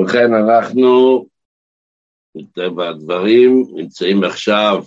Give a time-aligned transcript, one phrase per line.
[0.00, 1.26] ובכן, אנחנו,
[2.34, 4.82] מטבע הדברים, נמצאים עכשיו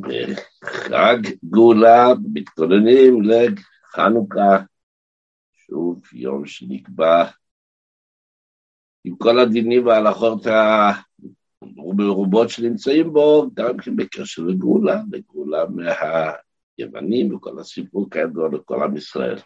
[0.00, 4.58] בחג גאולה, מתכוננים לחנוכה,
[5.52, 7.24] שוב יום שנקבע
[9.04, 10.46] עם כל הדינים וההלכות
[11.62, 15.64] המרובות שנמצאים בו, גם כן בקשר לגאולה, לגאולה
[16.78, 19.38] מהיוונים וכל הסיפור כידוע לכל עם ישראל.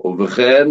[0.00, 0.66] ובכן,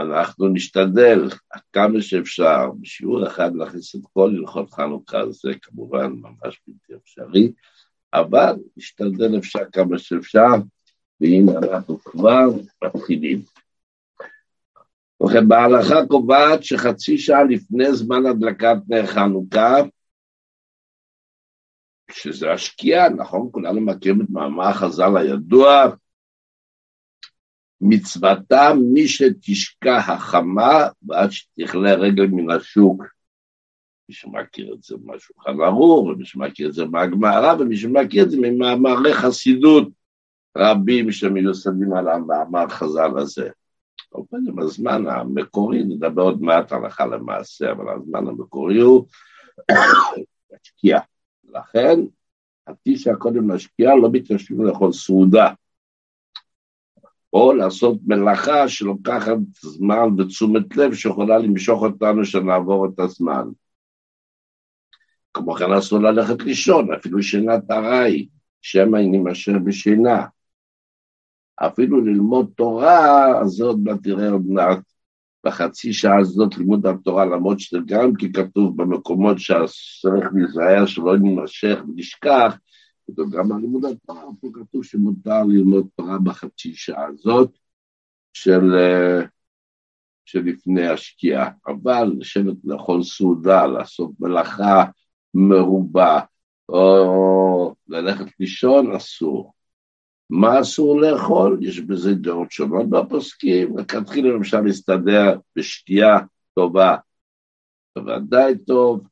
[0.00, 6.60] אנחנו נשתדל עד כמה שאפשר בשיעור אחד להכניס את כל הלכות חנוכה, זה כמובן ממש
[6.66, 7.52] בלתי אפשרי,
[8.14, 10.48] אבל נשתדל אפשר כמה שאפשר,
[11.20, 12.46] והנה אנחנו כבר
[12.84, 13.42] מתחילים.
[15.20, 19.76] ובכן, בהלכה קובעת שחצי שעה לפני זמן הדלקת נר חנוכה,
[22.10, 23.48] שזה השקיעה, נכון?
[23.52, 25.84] כולנו מכירים את מאמר החז"ל הידוע,
[27.80, 33.04] מצוותה מי שתשקע החמה ועד שתכלה רגל מן השוק.
[34.08, 38.36] מי שמכיר את זה מהשולחן ערוך, ומי שמכיר את זה מהגמרא, ומי שמכיר את זה
[38.40, 39.88] ממאמרי חסידות
[40.56, 43.48] רבים שמיוסדים על המאמר חז"ל הזה.
[44.14, 49.06] על פנים הזמן המקורי, נדבר עוד מעט הלכה למעשה, אבל הזמן המקורי הוא
[50.50, 50.98] להשקיע.
[51.54, 52.00] לכן,
[52.66, 55.52] התשע קודם להשקיע לא מתיישבים לאכול סעודה.
[57.32, 63.44] או לעשות מלאכה שלוקחת זמן ותשומת לב שיכולה למשוך אותנו שנעבור את הזמן.
[65.34, 68.28] כמו כן אסור ללכת לישון, אפילו שינת ארעי,
[68.62, 70.26] שמא היא נמשך בשינה.
[71.66, 74.78] אפילו ללמוד תורה, אז זה עוד מעט תראה עוד מעט
[75.46, 81.78] בחצי שעה הזאת לימוד התורה, למרות שזה גם כי כתוב במקומות שצריך להיזהר שלא נמשך
[81.88, 82.56] ונשכח,
[83.10, 87.50] וגם הלימוד התורה, פה כתוב שמותר ללמוד תורה בחצי שעה הזאת
[88.32, 89.20] של, אה,
[90.24, 91.50] שלפני השקיעה.
[91.66, 94.84] אבל לשבת לאכול סעודה, לעשות מלאכה
[95.34, 96.20] מרובה,
[96.68, 99.52] או ללכת לישון, אסור.
[100.30, 101.58] מה אסור לאכול?
[101.62, 106.18] יש בזה דעות שונות בפוסקים, לכתחילה למשל להסתדר בשתייה
[106.54, 106.96] טובה,
[107.96, 109.06] בוודאי טוב,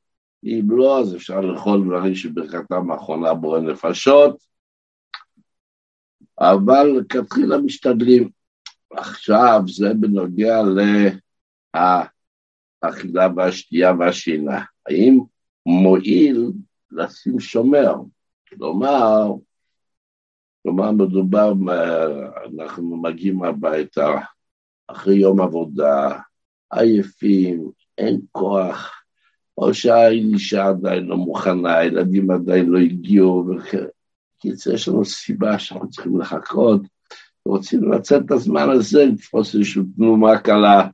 [0.44, 4.36] אם לא, אז אפשר לאכול דברים שברכתם האחרונה בורא נפשות,
[6.40, 8.30] אבל לכתחילה משתדלים.
[8.90, 10.62] עכשיו זה בנוגע
[12.84, 14.64] לאכילה והשתייה והשינה.
[14.86, 15.18] האם
[15.66, 16.52] מועיל
[16.90, 17.94] לשים שומר?
[18.48, 19.32] כלומר,
[20.62, 21.52] כלומר מדובר,
[22.56, 24.08] אנחנו מגיעים הביתה
[24.86, 26.18] אחרי יום עבודה,
[26.70, 29.05] עייפים, אין כוח,
[29.58, 36.20] או שהאישה עדיין לא מוכנה, הילדים עדיין לא הגיעו, בקיצור, יש לנו סיבה שאנחנו צריכים
[36.20, 36.80] לחכות,
[37.46, 40.88] רוצים לנצל את הזמן הזה, לתפוס איזושהי תנומה קלה,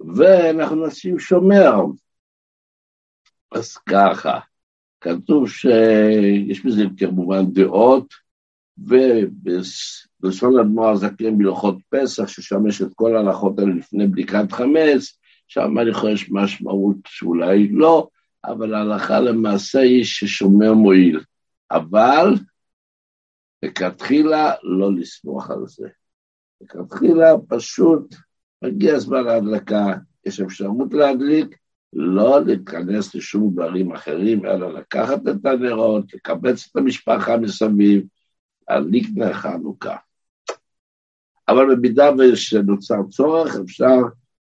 [0.00, 1.74] ואנחנו נשים שומר.
[3.52, 4.38] אז ככה,
[5.00, 8.14] כתוב שיש בזה כמובן דעות,
[8.78, 15.94] ובלשון אדמו"ר הזקן בהלכות פסח, ששמש את כל ההלכות האלה לפני בדיקת חמץ, שם אני
[15.94, 18.08] חושב משמעות שאולי לא,
[18.44, 21.20] אבל ההלכה למעשה היא ששומר מועיל.
[21.70, 22.34] אבל
[23.62, 25.88] לכתחילה לא לסמוך על זה.
[26.60, 28.14] לכתחילה פשוט
[28.62, 29.94] מגיע זמן ההדלקה,
[30.26, 31.58] יש אפשרות להדליק,
[31.92, 38.06] לא להיכנס לשום דברים אחרים, אלא לקחת את הנרות, לקבץ את המשפחה מסביב,
[38.68, 39.96] להדליק נר חנוכה.
[41.48, 43.96] אבל במידה ושנוצר צורך, אפשר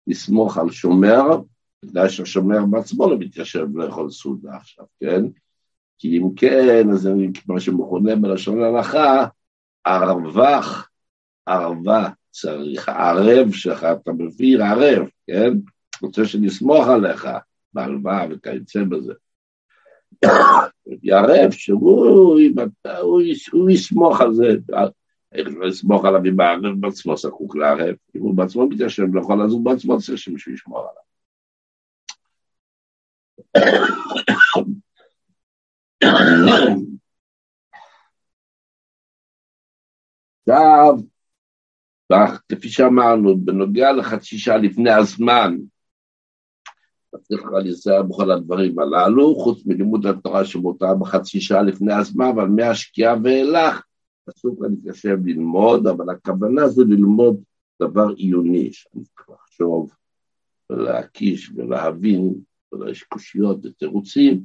[0.08, 1.40] לסמוך על שומר,
[1.84, 5.24] בגלל שהשומר בעצמו לא מתיישב לאכול סעודה עכשיו, כן?
[5.98, 7.12] כי אם כן, אז זה
[7.48, 9.26] מה שמכונה בלשון ההלכה,
[9.84, 10.88] ערבך,
[11.46, 15.52] ערבה צריך, ערב שלך, אתה מביא ערב, כן?
[16.02, 17.28] רוצה שנסמוך עליך,
[17.72, 19.12] בהלוואה וכיוצא בזה.
[21.02, 22.40] יערב שהוא, הוא,
[23.52, 24.56] הוא יסמוך על זה,
[25.32, 27.94] לסמוך עליו אם הערב בעצמו זקוק לערב?
[28.16, 31.08] אם הוא בעצמו מתיישב לאכול, אז הוא בעצמו צריך שמישהו ישמור עליו.
[42.10, 45.56] עכשיו, כפי שאמרנו, בנוגע לחצי שעה לפני הזמן,
[47.22, 53.14] צריך להיזהר בכל הדברים הללו, חוץ מלימוד התורה שמותר בחצי שעה לפני הזמן, אבל מהשקיעה
[53.24, 53.82] ואילך,
[54.28, 57.40] אסור כאן להתיישב ללמוד, אבל הכוונה זה ללמוד
[57.82, 59.90] דבר עיוני, שאני צריך לחשוב
[60.70, 62.34] ולהקיש ולהבין,
[62.72, 64.42] ויש קושיות ותירוצים,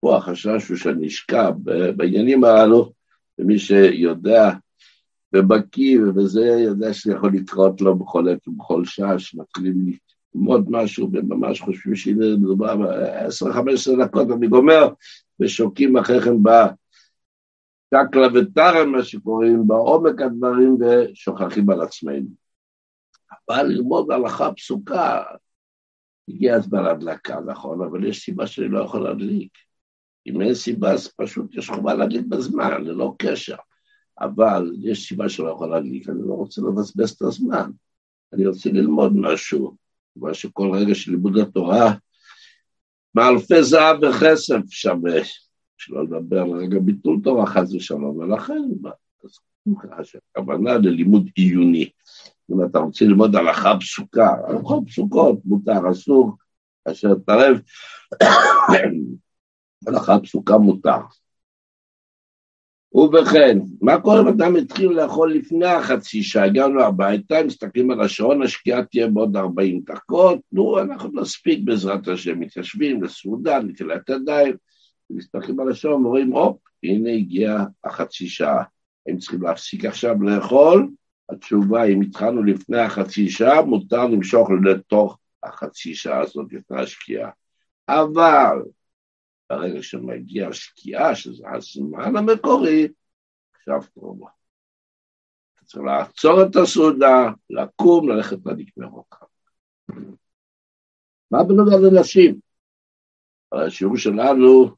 [0.00, 1.50] פה החשש הוא שאני אשקע
[1.96, 2.92] בעניינים הללו,
[3.38, 4.50] ומי שיודע
[5.32, 9.86] ובקיא, וזה יודע שיכול לקרות לו בכל עת ובכל שעה, שמתחילים
[10.34, 14.88] ללמוד משהו, וממש חושבים שהנה מדובר ב-10-15 דקות, אני גומר,
[15.40, 16.42] ושוקעים אחרי כן
[17.94, 22.28] בשקלא וטרם, מה שקוראים, בעומק הדברים, ושוכחים על עצמנו.
[23.48, 25.22] אבל ללמוד הלכה פסוקה,
[26.28, 29.52] הגיע הזמן הדלקה, נכון, אבל יש סיבה שאני לא יכול להדליק.
[30.26, 33.56] אם אין סיבה, אז פשוט יש חובה להדליק בזמן, ללא קשר.
[34.20, 37.70] אבל יש סיבה שלא יכול להדליק, אני לא רוצה לבזבז את הזמן.
[38.32, 39.76] אני רוצה ללמוד משהו,
[40.16, 41.94] מה שכל רגע של לימוד התורה,
[43.14, 45.20] מאלפי זהב וכסף שווה,
[45.76, 48.62] שלא לדבר על רגע ביטול תורה חס ושלום, ולכן
[50.36, 51.90] הכוונה ללימוד עיוני.
[52.50, 56.36] אם אתה רוצה ללמוד הלכה פסוקה, הלכות פסוקות, מותר, אסור,
[56.84, 57.60] אשר תרב,
[59.86, 60.98] הלכה פסוקה מותר.
[62.94, 68.42] ובכן, מה קורה אם אדם התחיל לאכול לפני החצי שעה, הגענו הביתה, מסתכלים על השעון,
[68.42, 74.56] השקיעה תהיה בעוד 40 דקות, נו, אנחנו נספיק בעזרת השם, מתיישבים לסעודה, נטילת ידיים,
[75.14, 78.64] מסתכלים על השעון ורואים, הופ, הנה הגיעה החצי שעה.
[79.06, 80.88] הם צריכים להפסיק עכשיו לאכול?
[81.28, 87.30] התשובה, אם התחלנו לפני החצי שעה, מותר למשוך לתוך החצי שעה הזאת לפני השקיעה.
[87.88, 88.62] אבל
[89.50, 92.88] ברגע שמגיעה השקיעה, שזה הזמן המקורי,
[93.54, 94.28] עכשיו תרומה.
[95.64, 99.16] צריך לעצור את הסעודה, לקום, ללכת לדקמר אותך.
[101.30, 102.40] מה בנוגע לנשים?
[103.52, 104.76] השיעור שלנו,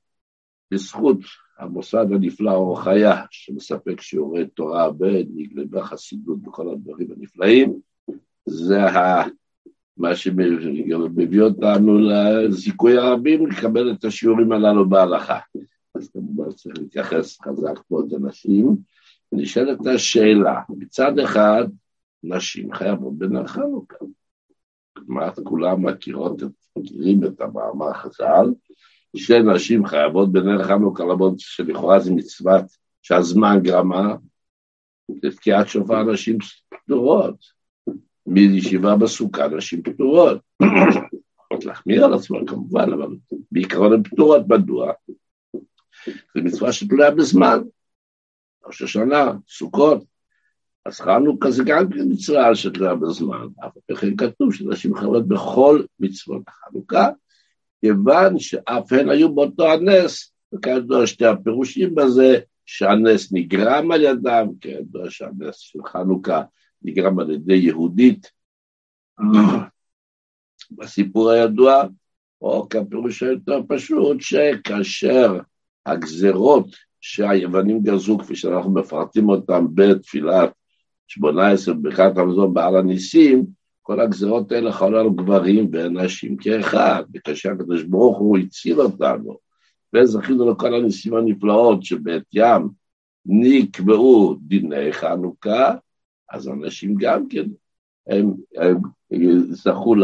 [0.71, 1.19] בזכות
[1.59, 7.81] המוסד הנפלא אור חיה, שמספק שיעורי תורה בנגלה חסידות וכל הדברים הנפלאים,
[8.47, 8.79] זה
[9.97, 15.39] מה שמביא אותנו לזיכוי הרבים לקבל את השיעורים הללו בהלכה.
[15.95, 18.77] אז כמובן צריך להתייחס חזק מאוד לנשים.
[19.33, 21.65] ונשאלת השאלה, מצד אחד,
[22.23, 23.97] נשים חייבות בנר חנוכה.
[24.95, 26.43] כמעט כולם מכירות,
[26.79, 28.47] מכירים את המאמר חז"ל,
[29.17, 32.65] שנשים חייבות בנר חנוכה, למרות שלכאורה זה מצוות
[33.03, 34.15] שהזמן גרמה,
[35.23, 37.57] לתקיעת שופר נשים פטורות.
[38.27, 40.41] מישיבה בסוכה נשים פטורות.
[40.63, 43.17] יכולות להחמיר על עצמן כמובן, אבל
[43.53, 44.43] בעיקרון הן פטורות.
[44.49, 44.93] מדוע?
[46.07, 47.59] זו מצווה שתלויה בזמן.
[48.67, 50.05] ראש השנה, סוכות.
[50.85, 56.43] אז חנוכה זה גם כן מצווה שתלויה בזמן, אבל בכן כתוב שנשים חייבות בכל מצוות
[56.49, 57.09] החנוכה,
[57.81, 65.11] כיוון שאף הן היו באותו הנס, וכידוע שתי הפירושים בזה, שהנס נגרם על ידם, כידוע
[65.11, 66.43] שהנס של חנוכה
[66.83, 68.31] נגרם על ידי יהודית.
[70.71, 71.85] בסיפור הידוע,
[72.41, 75.39] או כפירוש היותר פשוט, שכאשר
[75.87, 76.67] הגזרות
[77.01, 80.51] שהיוונים גזרו, כפי שאנחנו מפרטים אותם בתפילת
[81.07, 83.47] שמונה עשרה ברכת המזון בעל הניסים,
[83.87, 89.39] כל הגזרות האלה חלו על גברים ונשים כאחד, וכאשר הקדוש ברוך הוא הציל אותנו,
[89.95, 92.69] וזכינו לכל הניסים הנפלאות שבעטיים
[93.27, 95.75] נקבעו דיני חנוכה,
[96.31, 97.45] אז אנשים גם כן,
[98.07, 98.79] הם, הם
[99.51, 99.95] זכו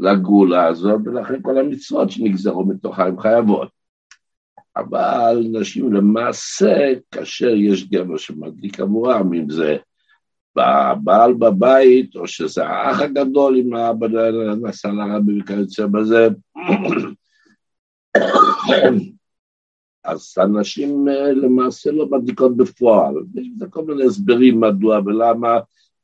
[0.00, 3.68] לגאולה הזאת, ולכן כל המצוות שנגזרו מתוכה הן חייבות.
[4.76, 6.76] אבל נשים למעשה,
[7.10, 9.76] כאשר יש גבר שמדליק עבורם, אם זה
[10.56, 14.06] הבעל בבית, או שזה האח הגדול עם האבא
[14.62, 16.28] נסע לרבי וכיוצא בזה,
[20.04, 23.14] אז הנשים אה, למעשה לא מדליקות בפועל.
[23.34, 25.58] יש בזה כל מיני הסברים מדוע ולמה,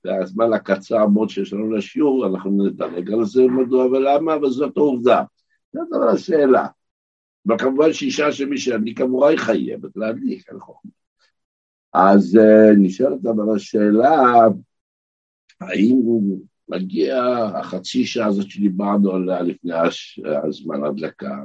[0.04, 5.22] והזמן הקצר מאוד שיש לנו לשיעור, אנחנו נדלג על זה מדוע ולמה, וזאת העובדה.
[5.72, 6.66] זאת השאלה.
[7.46, 10.90] וכמובן שאישה שמי שידליק עבורה היא חייבת להדליק, אין חוכמה.
[11.98, 14.32] אז uh, נשאלת אבל השאלה,
[15.60, 16.00] האם
[16.68, 17.24] מגיע
[17.54, 19.72] החצי שעה הזאת שדיברנו עליה לפני
[20.44, 21.36] הזמן הדלקה,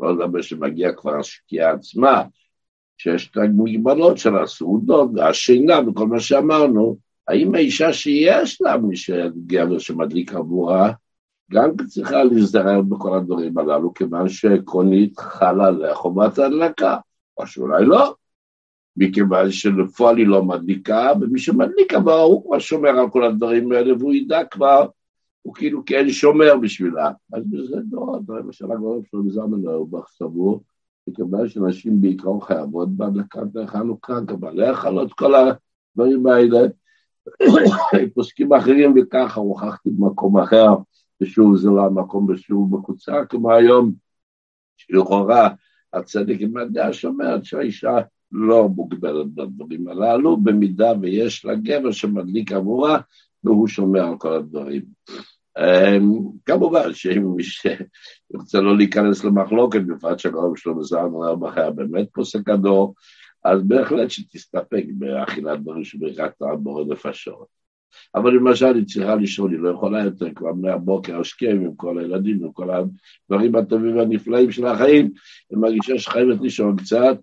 [0.00, 2.22] לא לדבר שמגיע כבר השקיעה עצמה,
[2.98, 6.96] שיש את המגבלות של הסעודות והשינה וכל מה שאמרנו,
[7.28, 10.92] האם האישה שיש לה מי שגבר שמדליק עבורה,
[11.50, 16.96] גם צריכה להזדרר בכל הדברים הללו, כיוון שעקרונית חלה עליה חובת ההדלקה,
[17.38, 18.14] או שאולי לא,
[18.96, 23.94] מכיוון שלפועל היא לא מדליקה, ומי שמדליק עבורה הוא כבר שומר על כל הדברים האלה,
[23.98, 24.86] והוא ידע כבר
[25.42, 27.10] הוא כאילו כן שומר בשבילה.
[27.32, 30.62] אז זה לא, למשל הגורם שלו בזמן לאובך סבור,
[31.08, 36.58] מכיוון שנשים בעיקרון חייבות בהדלקת חנוכה, קבלי החלות, כל הדברים האלה.
[38.14, 40.68] פוסקים אחרים וככה, הוכחתי במקום אחר,
[41.20, 43.92] ושוב זה לא המקום בשוב מקוצר כמו היום,
[44.76, 45.48] שלכאורה
[45.92, 47.96] הצדק עם הדעה שאומרת שהאישה
[48.32, 53.00] לא מוגבלת בדברים הללו, במידה ויש לה גבר שמדליק עבורה
[53.44, 54.82] והוא שומע על כל הדברים.
[55.58, 62.48] אמ, כמובן שאם מי שרוצה לא להיכנס למחלוקת, בפרט שהרב שלמה אוירבך היה באמת פוסק
[62.48, 62.94] הדור,
[63.44, 67.60] אז בהחלט שתסתפק באכילת דברים שברכת בורא נפשות.
[68.14, 72.44] אבל למשל היא צריכה לשאול, היא לא יכולה יותר כבר מהבוקר השכם עם כל הילדים
[72.44, 75.10] וכל הדברים הטובים והנפלאים של החיים,
[75.50, 77.18] היא מרגישה שחייבת לישון קצת,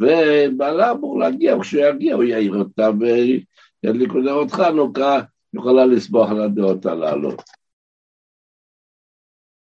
[0.00, 5.20] ובעלה אמור להגיע, כשהוא יגיע הוא יעיר אותה וידליקו נרות חנוכה,
[5.54, 7.30] יכולה לסמוך על הדעות הללו.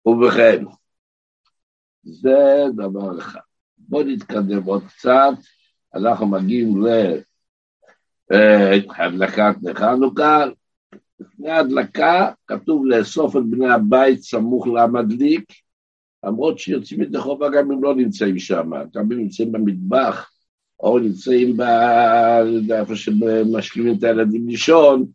[0.06, 0.64] ובכן,
[2.02, 3.40] זה דבר אחד.
[3.78, 5.32] בואו נתקדם עוד קצת,
[5.94, 6.74] אנחנו מגיעים
[8.30, 10.44] להדלקת חנוכה.
[11.20, 15.52] לפני ההדלקה כתוב לאסוף את בני הבית סמוך למדליק,
[16.26, 20.30] למרות שיוצאים ידי חובה גם אם לא נמצאים שם, גם אם נמצאים במטבח,
[20.80, 21.56] או נמצאים
[22.72, 25.06] איפה שמשכימים את הילדים לישון,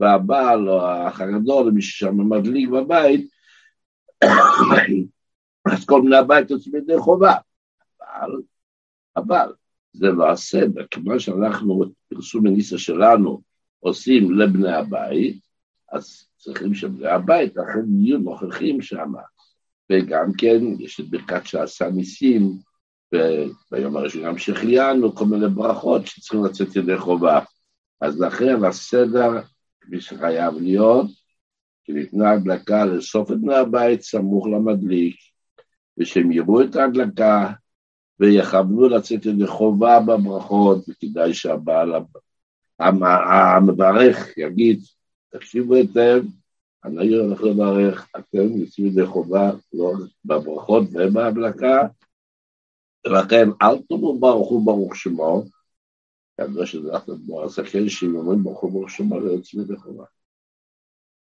[0.00, 3.30] והבעל או האח הגדול, מי ששם מדליק בבית,
[5.72, 7.34] אז כל בני הבית יוצאים ידי חובה.
[8.20, 8.32] אבל,
[9.16, 9.52] אבל
[9.92, 13.40] זה לא הסדר, כיוון שאנחנו, פרסום הניסה שלנו,
[13.80, 15.40] עושים לבני הבית,
[15.92, 19.12] אז צריכים שבני הבית אכן יהיו נוכחים שם.
[19.90, 22.52] וגם כן, יש את ברכת שעשה ניסים,
[23.12, 27.40] וביום הראשון גם שהחיינו, כל מיני ברכות שצריכים לצאת ידי חובה.
[28.00, 29.40] אז לכן הסדר,
[29.80, 31.06] כפי שחייב להיות,
[31.84, 35.16] כי ניתנה הדלקה לאסוף את בני הבית סמוך למדליק,
[35.98, 37.52] ושהם יראו את ההדלקה
[38.20, 41.92] ויכוונו לצאת ידי חובה בברכות, וכדאי שהבעל
[42.78, 44.80] המברך יגיד,
[45.30, 46.22] תקשיבו היטב,
[46.84, 49.92] אני הולך לברך, אתם יוצאים ידי חובה, לא
[50.24, 51.88] בברכות ובהדלקה,
[53.06, 55.44] ולכן אל תאמרו ברוך הוא ברוך שמו,
[56.36, 60.04] כנראה שזה אחלה כמו הסכן שאם אומרים ברוך הוא ברוך שמו, לא יוצאים ידי חובה.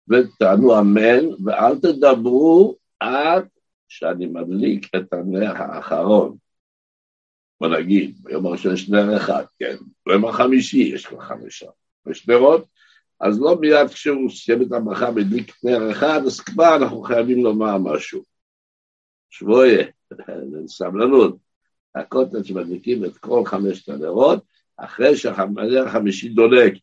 [0.10, 3.48] ותענו אמן, ואל תדברו עד
[3.88, 6.38] שאני מדליק את הנר האחרון.
[7.62, 11.70] בוא נגיד, ביום הראשון יש נר אחד, כן, ביום החמישי יש כבר חמישה,
[12.10, 12.66] יש נרות,
[13.20, 17.78] אז לא מיד כשהוא סיים את הברכה והדליק נר אחד, אז כבר אנחנו חייבים לומר
[17.78, 18.24] משהו.
[19.30, 19.86] שבויה,
[20.68, 21.38] סבלנות.
[21.96, 24.44] הקוטג' שמדליקים את כל חמשת הנרות,
[24.78, 26.74] אחרי שהנר החמישי דולק,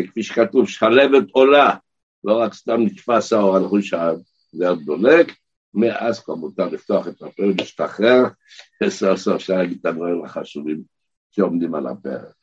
[0.00, 1.76] וכפי שכתוב, שלבת עולה,
[2.24, 5.32] לא רק סתם נתפס האור, אנחנו שהנר דולק,
[5.74, 8.24] מאז כבר מותר לפתוח את הפה ולהשתחרר,
[8.82, 10.82] וסוף סוף אפשר להגיד את הדברים החשובים
[11.30, 12.34] שעומדים על הפרק.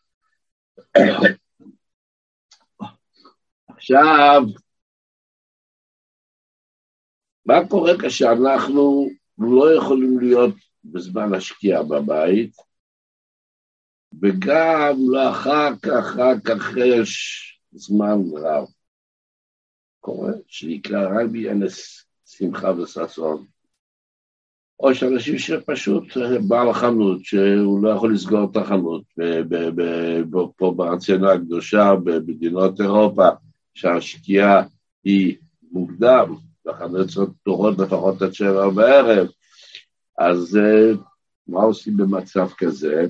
[3.79, 4.41] עכשיו,
[7.45, 12.55] מה קורה כשאנחנו לא יכולים להיות בזמן השקיעה בבית,
[14.21, 16.89] וגם לא אחר כך, רק אחרי
[17.71, 18.67] זמן רב.
[20.00, 23.45] קורה שנקרא רק בענס שמחה וששון.
[24.79, 26.03] או שאנשים שפשוט
[26.48, 29.03] בעל חנות, שהוא לא יכול לסגור את החנות,
[30.57, 33.27] פה בארצנו הקדושה, במדינות אירופה,
[33.79, 34.63] שהשקיעה
[35.03, 35.38] היא
[35.71, 37.09] מוקדם, והחנויות
[37.41, 39.27] פתוחות לפחות עד שבע בערב,
[40.17, 40.91] אז אה,
[41.48, 43.05] מה עושים במצב כזה?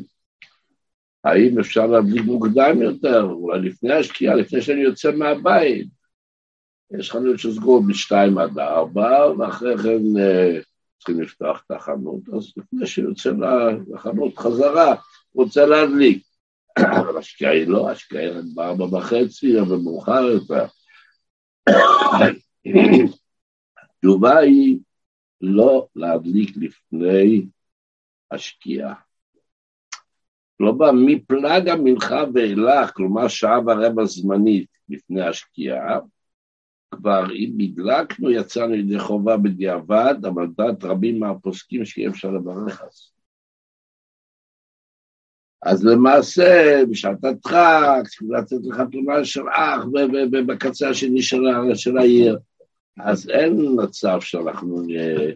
[1.24, 5.88] האם אפשר להביא מוקדם יותר, אולי לפני השקיעה, לפני שאני יוצא מהבית?
[7.00, 10.60] יש חנויות שסגרו משתיים עד ארבע, ואחרי כן אה,
[10.98, 13.32] צריכים לפתוח את החנות, אז לפני שיוצא
[13.94, 14.96] לחנות חזרה,
[15.34, 16.29] רוצה להדליק.
[16.78, 20.66] אבל השקיעה היא לא, השקיעה היא רק בארבע וחצי, אבל מאוחר יותר.
[23.78, 24.80] התשובה היא
[25.42, 27.46] לא להדליק לפני
[28.32, 28.94] השקיעה.
[30.58, 36.00] כלומר, מפלג המנחה ואילך, כלומר שעה ורבע זמנית לפני השקיעה,
[36.92, 43.19] כבר אם הדלקנו יצאנו ידי חובה בדיעבד, אבל דעת רבים מהפוסקים שאי אפשר לברך זה.
[45.64, 49.86] אז למעשה, בשעת הדחק, צריכים לתת לך תלונה של אח
[50.46, 51.22] בקצה השני
[51.76, 52.38] של העיר.
[53.00, 55.32] אז אין מצב שאנחנו נהיה...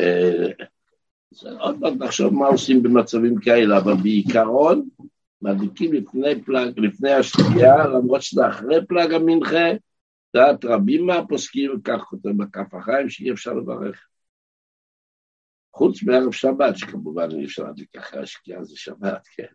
[0.00, 0.46] אה,
[1.58, 4.88] עוד פעם נחשוב מה עושים במצבים כאלה, אבל בעיקרון
[5.42, 9.68] מדליקים לפני, פלג, לפני השתייה, למרות שזה אחרי פלג המנחה,
[10.36, 14.09] דעת רבים מהפוסקים, כך כותב בכף החיים, שאי אפשר לברך.
[15.72, 19.46] חוץ מערב שבת, שכמובן אי אפשר להדליק אחרי השקיעה, זה שבת, כן.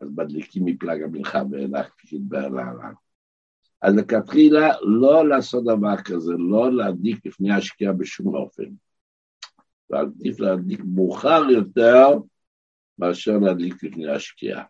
[0.00, 2.92] אז מדליקים מפלג המנחה ואילך, שהתבהר להלן.
[3.82, 8.70] אז לכתחילה לא לעשות דבר כזה, לא להדליק לפני השקיעה בשום אופן.
[9.90, 12.08] ועדיף להדליק מאוחר יותר
[12.98, 14.64] מאשר להדליק לפני השקיעה.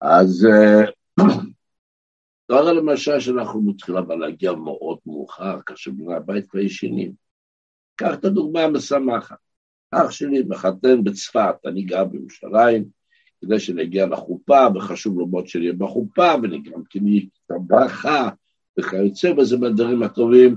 [0.00, 0.48] אז
[2.46, 7.21] תואר למשל שאנחנו מתחילים אבל להגיע מאוד מאוחר, כאשר בני הבית כבר ישנים.
[7.96, 9.36] קח את הדוגמה המשמחת.
[9.90, 12.84] אח שלי מחתן בצפת, אני גר בירושלים,
[13.40, 18.28] כדי שנגיע לחופה, וחשוב לומר שנהיה בחופה, וגם כני את הברכה,
[18.78, 20.56] וכיוצא בזה מהדברים הטובים,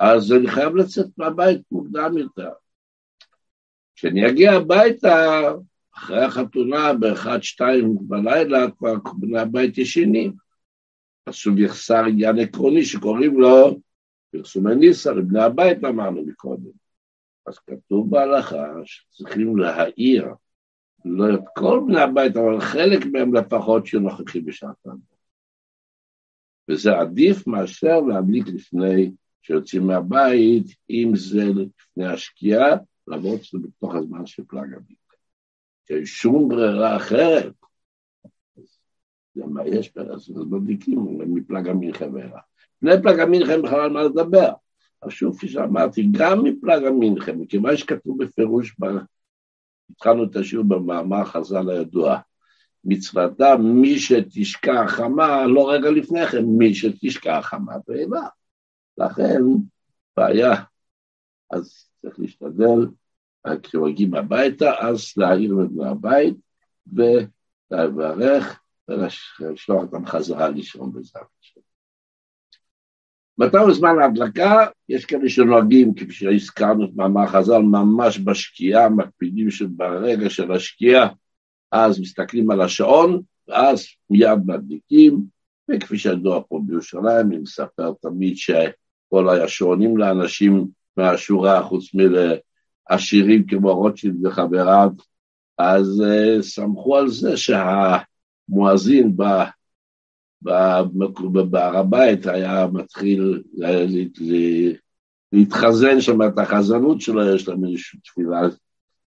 [0.00, 2.50] אז אני חייב לצאת מהבית מוקדם יותר.
[3.94, 5.40] כשאני אגיע הביתה,
[5.96, 10.32] אחרי החתונה, באחד, שתיים בלילה, כבר בני הבית ישנים.
[11.28, 13.80] חשוב יחסר עניין עקרוני שקוראים לו
[14.32, 16.70] פרסומי ניסה לבני הבית, אמרנו מקודם.
[17.46, 20.26] אז כתוב בהלכה שצריכים להעיר,
[21.04, 25.12] לא את כל בני הבית, אבל חלק מהם לפחות שיהיו נוכחים בשעת הבית.
[26.70, 29.12] וזה עדיף מאשר להדליק לפני
[29.42, 32.76] שיוצאים מהבית, אם זה לפני השקיעה,
[33.08, 34.98] למרות שזה בתוך הזמן של פלאג הביט.
[35.86, 37.61] כי שום ברירה אחרת.
[39.36, 42.38] מה יש אז מדליקים מפלג המינכה ואלה.
[42.82, 44.52] לפני פלג המינכה בכלל מה לדבר.
[45.02, 48.76] אז שוב, כפי שאמרתי, גם מפלג המינכה, מכיוון שכתוב בפירוש,
[49.90, 52.18] התחלנו את השיעור במאמר חז"ל הידוע,
[52.84, 58.26] מצוותה מי שתשקע חמה, לא רגע לפני כן, מי שתשקע חמה ואיבה.
[58.98, 59.40] לכן,
[60.16, 60.54] בעיה.
[61.50, 62.86] אז צריך להשתדל,
[63.62, 66.36] כשמגיעים הביתה, אז להעיר מבני הבית
[67.72, 71.60] ולברך ולשלוח אותם חזרה לישון בעזרת השם.
[73.38, 74.66] מתי זמן ההדלקה?
[74.88, 81.08] יש כאלה שנוהגים, כפי שהזכרנו את מאמר חז"ל, ממש בשקיעה, מקפידים שברגע של השקיעה,
[81.72, 85.24] אז מסתכלים על השעון, ואז מיד מדליקים,
[85.70, 94.26] וכפי שידוע פה בירושלים, אני מספר תמיד שכל השעונים לאנשים מהשורה, חוץ מלעשירים כמו רוטשילד
[94.26, 94.90] וחבריו,
[95.58, 97.36] אז uh, סמכו על זה
[98.50, 99.16] שהמואזין
[101.50, 103.42] בהר הבית היה מתחיל
[105.32, 108.40] להתחזן שם את החזנות שלו, יש להם איזושהי תפילה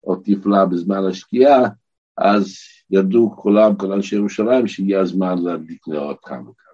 [0.04, 1.70] או תפלה בזמן השקיעה,
[2.18, 2.56] אז
[2.90, 6.72] ידעו כולם, כל אנשי ירושלים, שהגיע הזמן להדליק נאות חנוכה.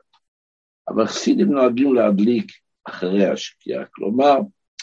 [0.87, 2.51] אבל חסידים נוהגים להדליק
[2.83, 4.37] אחרי השקיעה, כלומר,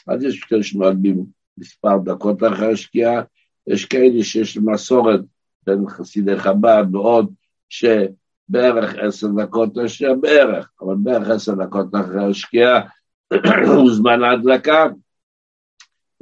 [0.06, 1.24] אז יש כאלה שנוהגים
[1.58, 3.22] מספר דקות אחרי השקיעה,
[3.66, 5.20] יש כאלה שיש מסורת
[5.66, 7.34] בין חסידי חב"ד ועוד,
[7.74, 12.80] שבערך עשר דקות השקיעה, בערך, אבל בערך עשר דקות אחרי השקיעה
[13.74, 14.86] הוא זמן ההדלקה.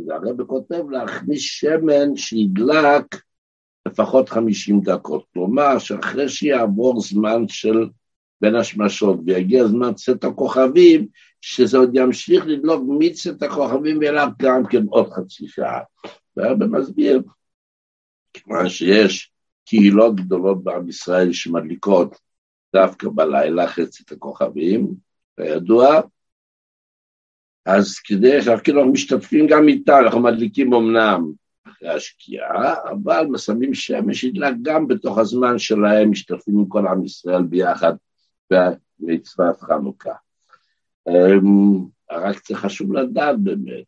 [0.06, 3.16] והרבא כותב להכניס שמן שידלק
[3.88, 5.24] לפחות חמישים דקות.
[5.34, 7.88] כלומר, שאחרי שיעבור זמן של
[8.40, 11.06] בין השמשות ויגיע זמן צאת הכוכבים,
[11.40, 15.80] שזה עוד ימשיך לדלוק מצאת הכוכבים ואליו גם כן עוד חצי שעה.
[16.36, 17.22] והרבה מסביר,
[18.32, 19.31] כיוון שיש
[19.64, 22.16] קהילות גדולות בעם ישראל שמדליקות
[22.74, 24.94] דווקא בלילה חצי הכוכבים,
[25.36, 26.00] כידוע,
[27.66, 31.32] אז כדי שאנחנו כאילו משתתפים גם איתה, אנחנו מדליקים אמנם
[31.68, 37.42] אחרי השקיעה, אבל מסמים שמש ידלק גם בתוך הזמן שלהם, משתתפים עם כל עם ישראל
[37.42, 37.92] ביחד
[38.50, 40.14] במצוות חנוכה.
[41.08, 43.86] אמ, רק זה חשוב לדעת באמת,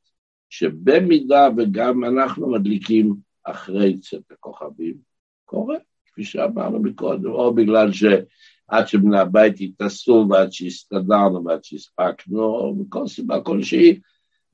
[0.50, 5.13] שבמידה וגם אנחנו מדליקים אחרי צאת הכוכבים,
[5.54, 12.74] קורה, כפי שאמרנו מקודם, או בגלל שעד שבני הבית התאספו ועד שהסתדרנו ועד שהספקנו, או
[12.74, 14.00] מכל סיבה כלשהי,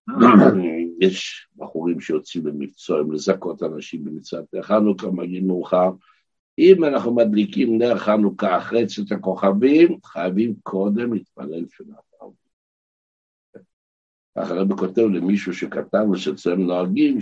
[1.00, 5.90] יש בחורים שיוצאים במקצוע לזכות אנשים במצוות חנוכה, מגיעים מאוחר.
[6.58, 12.10] אם אנחנו מדליקים נר חנוכה אחרי צאת הכוכבים, חייבים קודם להתפלל תפילת
[14.38, 17.20] ככה הרב כותב למישהו שכתב ושאצלם נוהגים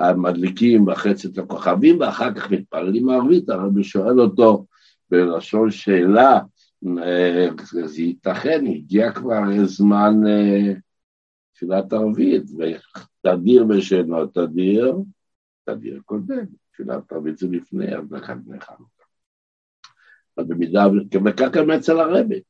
[0.00, 4.66] שהמדליקים בחצת הכוכבים ואחר כך מתפללים ערבית, הרבי שואל אותו
[5.10, 6.40] בלשון שאלה,
[7.02, 7.48] אה,
[7.84, 10.72] זה ייתכן, הגיע כבר זמן אה,
[11.54, 14.96] תפילת ערבית, ותדיר ושאינו תדיר,
[15.64, 19.04] תדיר קודם, תפילת ערבית זה לפני הדלקת בני חנוכה.
[20.38, 20.86] אבל במידה,
[21.24, 22.40] וכך גם אצל הרבי,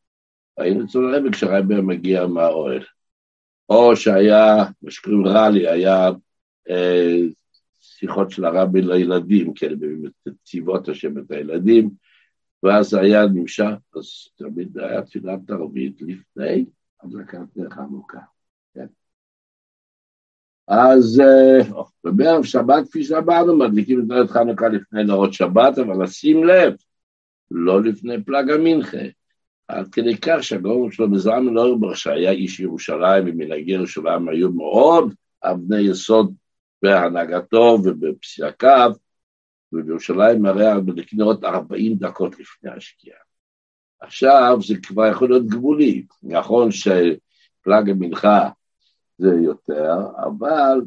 [0.56, 2.84] היינו אצל הרבי כשהרבי מגיע מהאוהל.
[3.68, 6.10] או שהיה, מה שקוראים רלי, היה
[7.80, 9.72] שיחות של הרבי לילדים, כן,
[10.44, 11.90] צבאות השם את הילדים,
[12.62, 16.64] ואז היה נמשך, אז תמיד היה תפילת ערבית לפני
[17.02, 17.38] הדלקת
[17.70, 18.18] חנוכה.
[18.74, 18.86] כן.
[20.68, 26.44] אז אה, בערב שבת, כפי שאמרנו, מדליקים את נר חנוכה לפני נרות שבת, אבל לשים
[26.44, 26.74] לב,
[27.50, 29.06] לא לפני פלג המנחה.
[29.68, 35.80] עד כדי כך שהגאון שלו בזלמן אורבך, שהיה איש ירושלים ומנהגי ירושלים היו מאוד אבני
[35.80, 36.34] יסוד
[36.82, 38.92] בהנהגתו ובפסיקיו,
[39.72, 40.64] ובירושלים הרי
[41.12, 43.18] נרות 40 דקות לפני השקיעה.
[44.00, 48.48] עכשיו זה כבר יכול להיות גבולי, נכון שפלאג המנחה
[49.18, 49.94] זה יותר,
[50.26, 50.80] אבל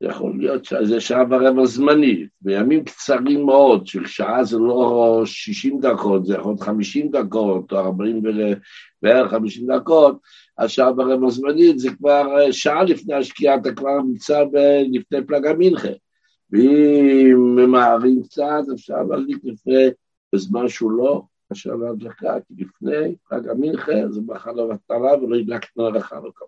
[0.00, 6.26] יכול להיות שזה שעה ורבע זמנית, בימים קצרים מאוד, של שעה זה לא 60 דקות,
[6.26, 8.22] זה יכול להיות 50 דקות, או 40
[9.02, 10.20] בערך 50 דקות,
[10.58, 14.44] אז שעה ורבע זמנית זה כבר שעה לפני השקיעה, אתה כבר נמצא
[14.92, 15.88] לפני פלגה מנחה.
[16.50, 19.84] ואם ממהרים קצת, אפשר להדליק לפני,
[20.34, 25.96] בזמן שהוא לא אשר להדלקה, כי לפני פלגה מנחה זה בחל המטרה ולא ידלק נר
[25.96, 26.44] החנוכה.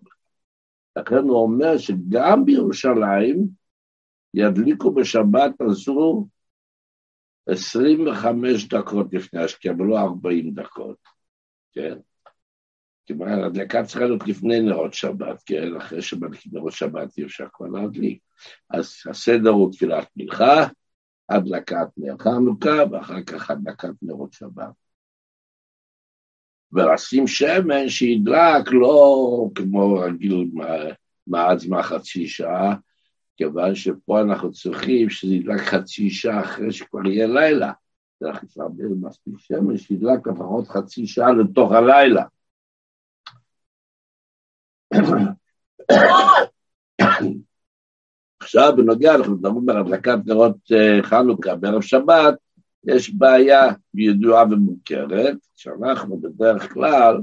[0.95, 3.47] לכן הוא אומר שגם בירושלים
[4.33, 6.27] ידליקו בשבת הזו
[7.47, 10.97] 25 דקות לפני השקיעה, ולא 40 דקות,
[11.71, 11.97] כן?
[13.17, 15.75] כלומר, הדלקה צריכה להיות לפני נרות שבת, כן?
[15.77, 18.19] אחרי שמדליקים נרות שבת אי אפשר כבר להדליק.
[18.69, 20.67] אז הסדר הוא תפילת מנחה,
[21.29, 24.73] הדלקת נר חנוכה, ואחר כך הדלקת נרות שבת.
[26.71, 30.49] ולשים שמן שידלק לא כמו רגיל
[31.27, 32.75] מעט זמן חצי שעה,
[33.37, 37.71] כיוון שפה אנחנו צריכים שזה ידלק חצי שעה אחרי שכבר יהיה לילה.
[38.19, 38.43] צריך
[39.01, 42.23] מספיק שמן שידלק לפחות חצי שעה לתוך הלילה.
[48.39, 52.35] עכשיו בנוגע, אנחנו מדברים על הדלקת נרות אה, חנוכה בערב שבת,
[52.83, 57.21] יש בעיה ידועה ומוכרת, שאנחנו בדרך כלל,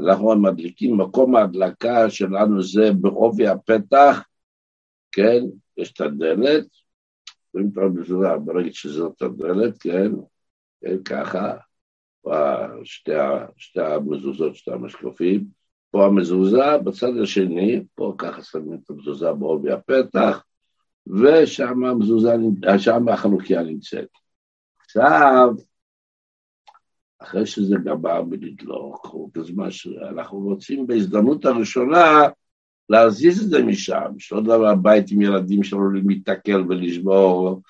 [0.00, 4.22] אנחנו מדליקים, מקום ההדלקה שלנו זה בעובי הפתח,
[5.12, 5.42] כן,
[5.76, 6.66] יש את הדלת,
[7.54, 10.12] רואים את המזוזה, ברגע שזאת הדלת, כן,
[10.80, 11.56] כן, ככה,
[12.84, 13.12] שתי,
[13.56, 15.57] שתי המזוזות, שתי המשקופים,
[15.90, 20.44] פה המזוזה, בצד השני, פה ככה שמים את המזוזה בעובי הפתח,
[21.06, 22.34] ושם המזוזה,
[22.78, 24.08] שם החנוכיה נמצאת.
[24.80, 25.54] עכשיו,
[27.18, 32.22] אחרי שזה גמר בלדלוק, בזמן שאנחנו רוצים בהזדמנות הראשונה
[32.88, 37.62] להזיז את זה משם, שלא דבר הבית עם ילדים שלנו להתקל ולשבור,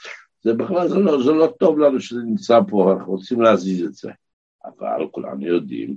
[0.43, 3.95] זה בכלל, זה לא, זה לא טוב לנו שזה נמצא פה, אנחנו רוצים להזיז את
[3.95, 4.11] זה.
[4.65, 5.97] אבל כולנו יודעים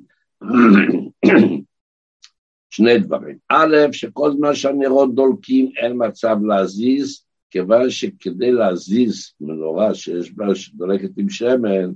[2.72, 3.38] שני דברים.
[3.50, 11.18] א', שכל זמן שהנרות דולקים אין מצב להזיז, כיוון שכדי להזיז מנורה שיש בה, שדולקת
[11.18, 11.92] עם שמן,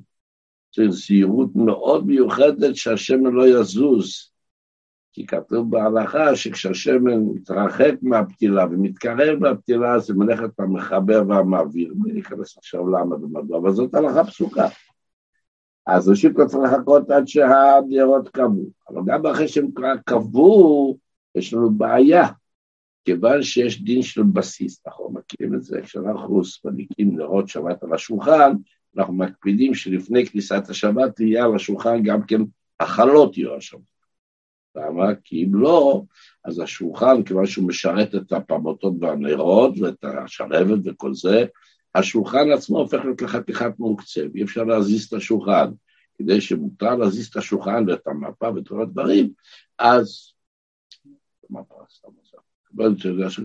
[0.76, 4.32] צריך זהירות מאוד מיוחדת שהשמן לא יזוז.
[5.14, 11.94] כי כתוב בהלכה שכשהשמן מתרחק מהפתילה ומתקרב מהפתילה, זה מלאכת המחבר והמעביר.
[11.96, 14.68] בלי להיכנס עכשיו למה ומדוע, אבל זאת הלכה פסוקה.
[15.88, 18.70] אז ראשית אתה צריך לחכות עד שהדירות קבעו.
[18.90, 19.68] אבל גם אחרי שהם
[20.06, 20.98] קבעו,
[21.36, 22.28] יש לנו בעיה.
[23.06, 28.52] כיוון שיש דין של בסיס, אנחנו מכירים את זה, כשאנחנו מדליקים נרות שבת על השולחן,
[28.98, 32.42] אנחנו מקפידים שלפני כניסת השבת תהיה על השולחן גם כן
[32.80, 33.82] החלות יהיו השבת.
[34.76, 35.16] למה?
[35.24, 36.04] כי אם לא,
[36.46, 41.46] אז השולחן, כיוון שהוא משרת את הפמוטות והנרות ואת השלבת וכל זה,
[41.96, 45.72] השולחן עצמו הופך להיות לחתיכת מעוקצב, אי אפשר להזיז את השולחן.
[46.18, 49.30] כדי שמותר להזיז את השולחן ואת המפה ואת כל הדברים,
[49.80, 50.32] אז...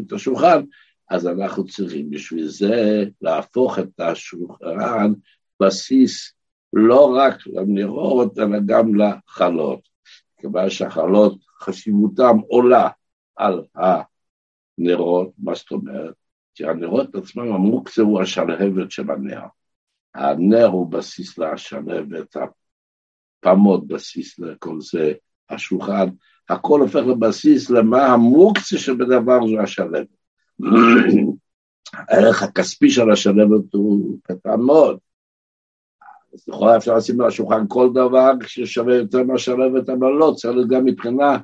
[0.06, 0.64] את השולחן,
[1.10, 5.12] אז אנחנו צריכים בשביל זה להפוך את השולחן
[5.62, 6.34] בסיס
[6.72, 9.80] לא רק לנרות, אלא גם לחלות.
[10.36, 12.88] כיוון שהחלות, חשיבותם עולה
[13.36, 13.64] על
[14.78, 16.19] הנרות, מה זאת אומרת?
[16.60, 19.42] כי הנרות עצמם, המוקצה הוא השלהבת של הנר.
[20.14, 22.36] הנר הוא בסיס לשלהבת,
[23.42, 25.12] הפמות בסיס לכל זה,
[25.50, 26.08] השולחן
[26.48, 30.06] הכל הופך לבסיס למה המוקצה שבדבר זו השלבת.
[31.94, 34.98] הערך הכספי של השלבת הוא קטן מאוד.
[36.34, 40.84] אז לכאורה אפשר לשים על השולחן כל דבר ששווה יותר מהשלבת, אבל לא, צריך גם
[40.84, 41.38] מבחינה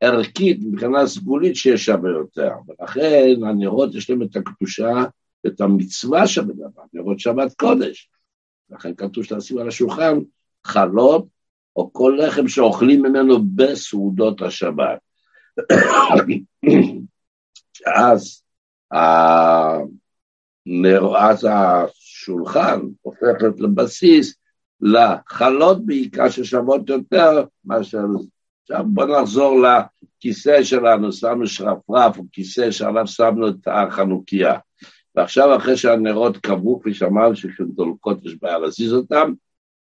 [0.00, 2.50] ערכית, מבחינה סגולית שיש שווה יותר.
[2.68, 5.04] ולכן הנרות יש להם את הקדושה
[5.44, 8.10] ואת המצווה שבדבר, נרות שבת קודש.
[8.70, 10.18] לכן כתוב שתשים על השולחן
[10.64, 11.26] חלות
[11.76, 14.98] או כל לחם שאוכלים ממנו בסעודות השבת.
[17.96, 18.42] אז
[21.18, 24.34] אז השולחן הופך לבסיס
[24.80, 28.04] לחלות בעיקר ששוות יותר מאשר...
[28.64, 34.58] עכשיו בוא נחזור לכיסא שלנו, שמנו שרפרף, או כיסא שעליו שמנו את החנוכיה.
[35.14, 39.32] ועכשיו אחרי שהנרות קבעו, כפי שאמרנו שכשהן דולקות יש בעיה להזיז אותם,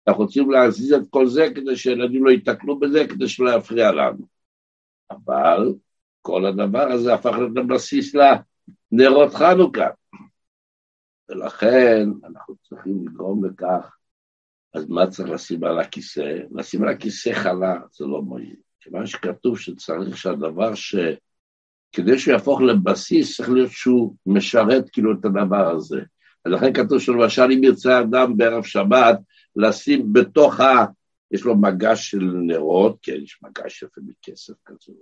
[0.08, 4.26] אנחנו רוצים להזיז את כל זה כדי שילדים לא ייתקלו בזה, כדי שלא יפריע לנו.
[5.10, 5.74] אבל
[6.22, 9.88] כל הדבר הזה הפך להיות הבסיס לנרות חנוכה.
[11.28, 13.96] ולכן אנחנו צריכים לגרום לכך,
[14.74, 16.38] אז מה צריך לשים על הכיסא?
[16.50, 18.56] לשים על הכיסא חלה, זה לא מועיל.
[18.88, 20.96] כיוון שכתוב שצריך שהדבר ש...
[21.92, 26.00] כדי שהוא יהפוך לבסיס, צריך להיות שהוא משרת כאילו את הדבר הזה.
[26.44, 29.18] אז לכן כתוב שלמשל אם ירצה אדם בערב שבת,
[29.56, 30.86] לשים בתוך ה...
[31.30, 34.92] יש לו מגש של נרות, כן, יש מגש יפה מכסף כזה,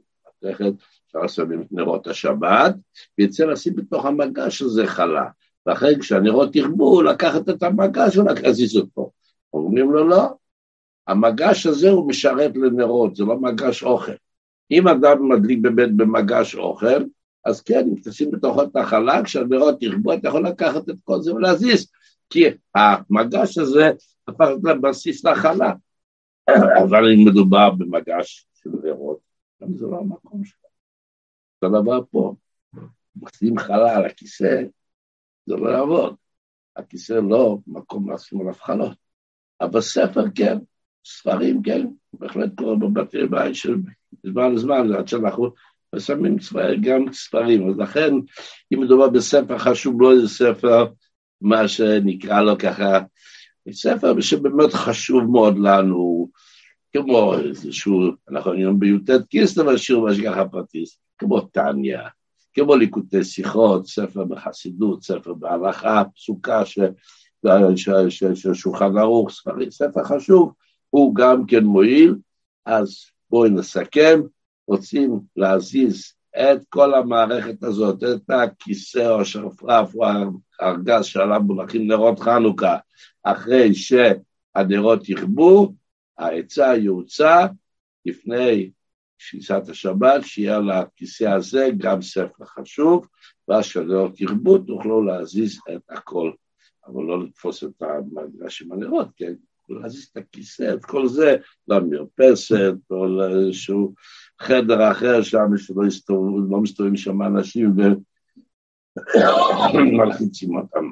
[0.44, 0.72] מתכת,
[1.06, 2.74] אפשר לעשות את נרות השבת,
[3.18, 5.28] ויצא לשים בתוך המגש הזה חלה.
[5.66, 9.10] ואחרי כשהנרות ירבו, לקחת את המגש ולהזיז אותו.
[9.52, 10.34] אומרים לו, לא,
[11.06, 14.12] המגש הזה הוא משרת לנרות, זה לא מגש אוכל.
[14.70, 17.04] אם אדם מדליק באמת במגש אוכל,
[17.44, 21.34] אז כן, אם תשים בתוכו את החלה, כשהנרות ירבו, אתה יכול לקחת את כל זה
[21.34, 21.90] ולהזיז,
[22.30, 23.90] כי המגש הזה
[24.28, 25.72] הפך לבסיס לחלה.
[26.84, 29.18] אבל אם מדובר במגש של נרות,
[29.62, 30.68] גם זה לא המקום שלו.
[31.62, 32.34] אותו דבר פה,
[33.16, 34.62] מחזים חלה על הכיסא,
[35.46, 36.14] זה לא יעבוד.
[36.76, 38.96] הכיסא לא מקום לשים עליו חלות.
[39.60, 40.58] אבל ספר כן,
[41.08, 43.76] ספרים כן, בהחלט קורה בבתי בית של
[44.26, 45.50] זמן לזמן, עד שאנחנו
[45.98, 46.36] שמים
[46.80, 47.70] גם ספרים.
[47.70, 48.14] אז לכן,
[48.74, 50.86] אם מדובר בספר חשוב, לא איזה ספר,
[51.40, 53.00] מה שנקרא לו ככה,
[53.70, 56.30] ספר שבאמת חשוב מאוד לנו,
[56.92, 62.08] כמו איזשהו, אנחנו היום בי"ט קיסטר, שיעור משגחה פרטיס, כמו טניה,
[62.54, 69.30] כמו ליקוטי שיחות, ספר בחסידות, ספר בהלכה, פסוקה של שולחן ערוך,
[69.70, 70.52] ספר חשוב,
[70.96, 72.14] הוא גם כן מועיל,
[72.66, 72.96] אז
[73.30, 74.20] בואי נסכם,
[74.66, 80.04] רוצים להזיז את כל המערכת הזאת, את הכיסא או השרפרף או
[80.60, 82.76] הארגז שעליו מונחים נרות חנוכה,
[83.22, 85.72] אחרי שהנרות יכבו,
[86.18, 87.46] העצה יוצא
[88.06, 88.70] לפני
[89.30, 93.06] כניסת השבת, שיהיה לכיסא הזה גם ספר חשוב,
[93.48, 96.32] ואז כשהנרות יכבו תוכלו להזיז את הכל,
[96.86, 99.32] אבל לא לתפוס את המגרש עם הנרות, כן?
[99.68, 101.36] להזיז את הכיסא, את כל זה,
[101.68, 103.94] למרפסת או לאיזשהו
[104.40, 107.74] חדר אחר שם, שלא יסתובבו, לא מסתובבים שם אנשים
[109.74, 110.90] ומלחיצים אותם.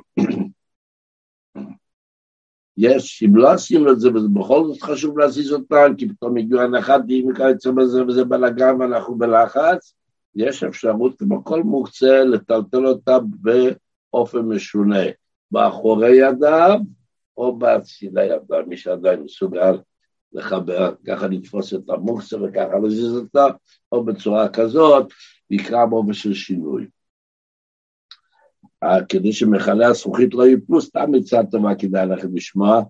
[2.76, 7.30] יש, אם לא עשינו את זה, ובכל זאת חשוב להזיז אותם, כי פתאום הגיעו הנחתים
[7.30, 9.94] וכיוצא בזה וזה בלאגן ואנחנו בלחץ,
[10.34, 15.02] יש אפשרות כמו כל מוקצה לטלטל אותם באופן משונה,
[15.50, 16.78] באחורי ידיו
[17.36, 18.28] או בצידי
[18.66, 19.78] מי שעדיין מסוגל
[20.32, 23.46] לחבר, ככה לתפוס את המוקצה וככה להזיז אותה,
[23.92, 25.12] או בצורה כזאת,
[25.50, 26.86] נקרא באופן של שינוי.
[29.08, 32.82] כדי שמכלי הזכוכית לא ייפלו, סתם עצה טובה כדאי לכם לשמוע.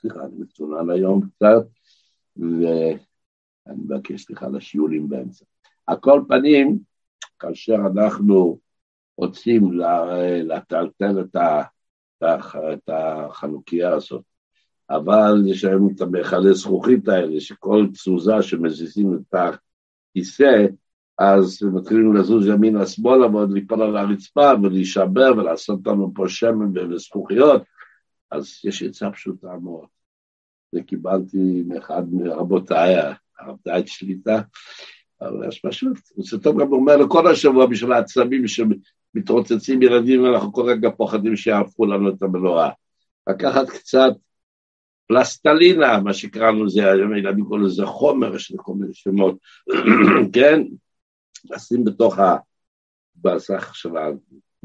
[0.00, 1.66] סליחה, אני מצונן היום קצת,
[2.36, 5.44] ואני מבקש סליחה לשיעולים באמצע.
[5.86, 6.78] על כל פנים,
[7.38, 8.58] כאשר אנחנו
[9.16, 9.72] רוצים
[10.44, 11.24] לטלטל
[12.22, 14.22] את החנוכיה הזאת,
[14.90, 20.66] אבל יש היום את המכלי זכוכית האלה, שכל תזוזה שמזיזים את הכיסא,
[21.18, 27.62] אז מתחילים לזוז ימינה שמאלה ועוד ליפול על הרצפה ולהישבר ולעשות לנו פה שמן וזכוכיות,
[28.30, 29.86] אז יש עצה פשוטה מאוד.
[30.72, 32.94] זה קיבלתי מאחד מרבותיי,
[33.38, 34.40] הרב דייט שליטה,
[35.20, 38.48] אבל יש פשוט, זה טוב גם אומר לכל השבוע בשביל העצבים
[39.12, 42.70] שמתרוצצים ילדים ואנחנו כל רגע פוחדים שיהפכו לנו את המנורה.
[43.28, 44.12] לקחת קצת
[45.06, 46.80] פלסטלינה, מה שקראנו לזה,
[47.16, 49.38] ילדים קוראים לזה חומר, יש לכל מיני שמות,
[50.34, 50.62] כן?
[51.50, 53.90] לשים בתוך הבסך של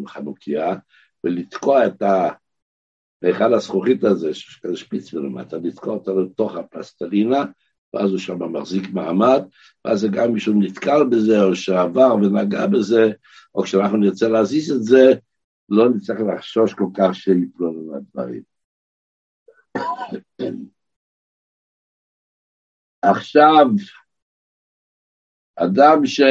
[0.06, 0.76] החנוכיה
[1.24, 2.04] ולתקוע את
[3.22, 7.46] ההיכל הזכוכית הזה, שיש כזה שפיץ ולמטה, לתקוע אותו לתוך הפלסטלינה,
[7.96, 9.42] ואז הוא שם מחזיק מעמד,
[9.86, 13.12] ואז זה גם מישהו נתקל בזה, או שעבר ונגע בזה,
[13.56, 15.14] או כשאנחנו נרצה להזיז את זה,
[15.70, 18.42] לא נצטרך לחשוש כל כך שיפלו לנו הדברים.
[23.02, 23.66] עכשיו,
[25.56, 26.22] אדם ש...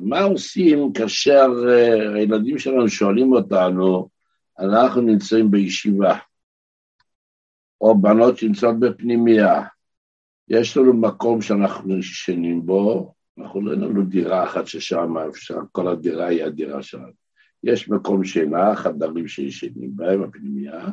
[0.00, 4.08] מה עושים כאשר אה, הילדים שלנו שואלים אותנו,
[4.58, 6.18] אנחנו נמצאים בישיבה,
[7.80, 9.62] או בנות שנמצאות בפנימייה,
[10.48, 15.88] יש לנו מקום שאנחנו ישנים בו, אנחנו לא אין לנו דירה אחת ששם אפשר, כל
[15.88, 17.12] הדירה היא הדירה שלנו.
[17.64, 20.86] יש מקום שינה, חדרים שישנים בהם, הפנימייה,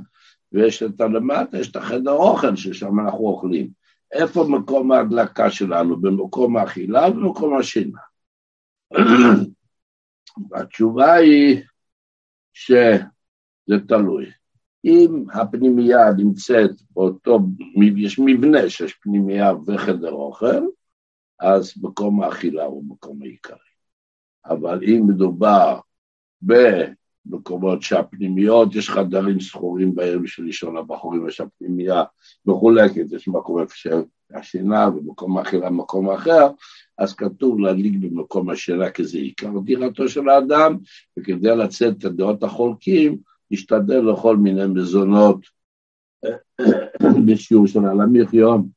[0.51, 3.69] ויש את הלמטה, יש את החדר אוכל ששם אנחנו אוכלים.
[4.11, 6.01] איפה מקום ההדלקה שלנו?
[6.01, 7.99] במקום האכילה ובמקום השינה.
[10.55, 11.61] התשובה היא
[12.53, 14.25] שזה תלוי.
[14.85, 17.39] אם הפנימייה נמצאת באותו,
[17.97, 20.65] יש מבנה שיש פנימייה וחדר אוכל,
[21.39, 23.57] אז מקום האכילה הוא מקום העיקרי.
[24.45, 25.79] אבל אם מדובר
[26.41, 32.03] במקומות שהפנימיות, יש חדרים שכורים בערב של לישון הבחורים, יש הפנימייה
[32.45, 36.47] מחולקת, יש מקום איפה שהשינה ומקום אחר למקום אחר,
[36.97, 40.77] אז כתוב להדליק במקום השינה כי זה עיקר דירתו של האדם,
[41.19, 43.17] וכדי לצאת את הדעות החולקים,
[43.51, 45.45] להשתדל לכל מיני מזונות
[47.25, 48.69] בשיעור של הלמיך יום.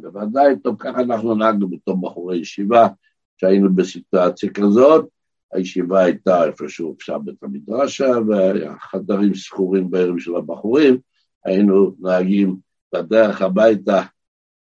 [0.00, 2.88] בוודאי, טוב, ככה אנחנו נהגנו בתור בחורי ישיבה,
[3.36, 5.08] שהיינו בסיטואציה כזאת,
[5.52, 10.98] הישיבה הייתה איפשהו אפשר בית המדרשה, והחדרים שכורים בערב של הבחורים,
[11.44, 12.56] היינו נוהגים
[12.94, 14.02] בדרך הביתה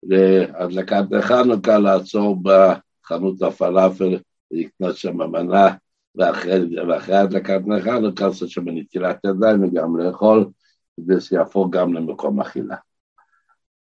[0.03, 4.17] להדלקת חנוכה, לעצור בחנות הפלאפל,
[4.51, 5.75] לקנות שם מנה
[6.17, 10.49] ואחרי, הדלקת חנוכה לעשות שם נטילת ידיים וגם לאכול,
[10.97, 12.75] כדי שיהפוך גם למקום אכילה.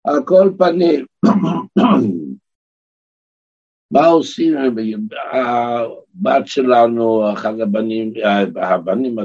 [0.04, 1.04] על כל פנים,
[3.90, 4.54] מה עושים,
[5.32, 8.12] הבת שלנו, אחד הבנים,
[8.62, 9.16] הבנים,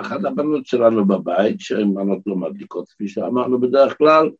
[0.00, 4.30] אחת הבנות שלנו בבית, שהן בנות לא מדליקות, כפי שאמרנו בדרך כלל,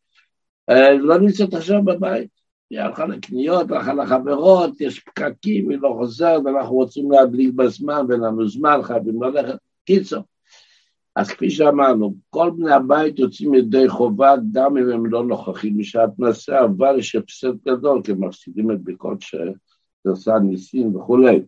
[0.71, 2.44] אה, לא נמצאת עכשיו בבית.
[2.71, 8.21] היא הלכה לקניות, הלכה לחברות, יש פקקים, היא לא חוזרת, ואנחנו רוצים להדליק בזמן, ואין
[8.21, 9.59] לנו זמן, חייבים ללכת.
[9.85, 10.23] קיצור.
[11.17, 16.11] אז כפי שאמרנו, כל בני הבית יוצאים ידי חובה גם אם הם לא נוכחים בשעת
[16.19, 21.43] מעשה, אבל יש הפסד גדול, כי הם מפסידים את בדיקות שעושה ניסים וכולי.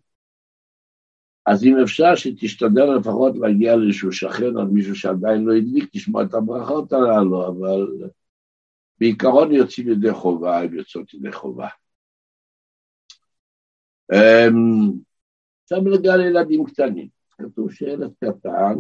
[1.47, 6.35] אז אם אפשר שתשתדל לפחות להגיע לאיזשהו שכן או מישהו שעדיין לא הדליק, לשמוע את
[6.35, 7.87] הברכות הללו, אבל
[9.01, 11.69] בעיקרון יוצאים ידי חובה, הם יוצאות ידי חובה.
[14.13, 14.93] אמ,
[15.63, 17.09] עכשיו נגע לילדים קטנים.
[17.31, 18.75] כתוב שילד קטן,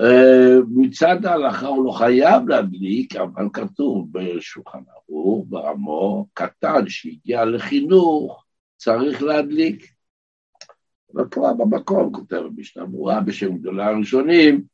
[0.00, 8.44] אה, מצד ההלכה הוא לא חייב להדליק, אבל כתוב בשולחן ערוך, ברמו, קטן שהגיע לחינוך,
[8.76, 9.92] צריך להדליק.
[11.14, 14.64] וכבר במקום כותב המשנה ברורה בשם גדולי הראשונים,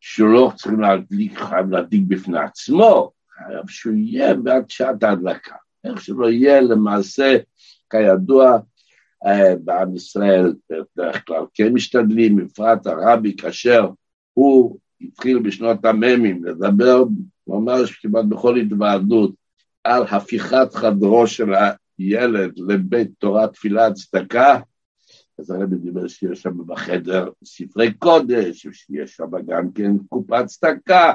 [0.00, 5.56] שהוא לא צריכים להדליק, חייב להדליק בפני עצמו, חייב שהוא יהיה בעד שעת ההדלקה.
[5.84, 7.36] איך שלא יהיה למעשה,
[7.90, 8.58] כידוע,
[9.26, 13.88] אה, בעם ישראל בדרך כלל כן משתדלים, בפרט הרבי כאשר
[14.34, 17.04] הוא התחיל בשנות המ"מים לדבר
[17.46, 19.34] ממש כמעט בכל התוועדות
[19.84, 21.52] על הפיכת חדרו של
[21.98, 24.60] הילד לבית תורה תפילה צדקה,
[25.38, 31.12] אז הרבי דיבר שיש שם בחדר ספרי קודש, שיש שם גם כן קופת צדקה,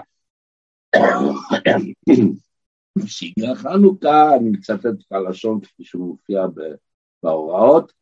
[3.05, 6.45] שהגיע חנוכה, אני מצטט את הלשון כפי שהוא מופיע
[7.23, 7.93] בהוראות,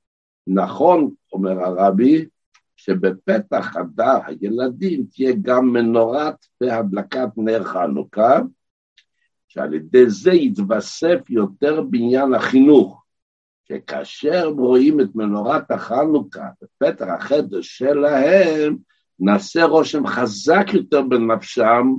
[0.47, 2.25] נכון, אומר הרבי,
[2.75, 8.39] שבפתח חדר הילדים תהיה גם מנורת והדלקת נר חנוכה,
[9.47, 13.03] שעל ידי זה יתווסף יותר בעניין החינוך,
[13.67, 18.77] שכאשר רואים את מנורת החנוכה בפתח החדר שלהם,
[19.19, 21.93] נעשה רושם חזק יותר בנפשם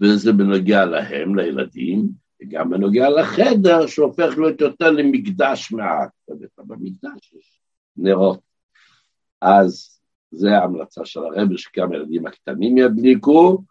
[0.00, 2.08] וזה בנוגע להם, לילדים,
[2.42, 6.10] וגם בנוגע לחדר שהופך להיות יותר למקדש מעט.
[6.58, 7.60] במקדש יש
[7.96, 8.40] נרות.
[9.40, 10.00] אז
[10.30, 13.62] זה ההמלצה של הרבי, שגם הילדים הקטנים ידליקו,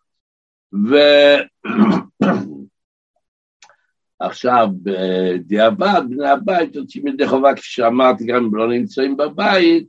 [4.21, 9.87] ועכשיו בדיעבד בני הבית יוצאים ידי חובה, כפי שאמרתי, גם אם לא נמצאים בבית,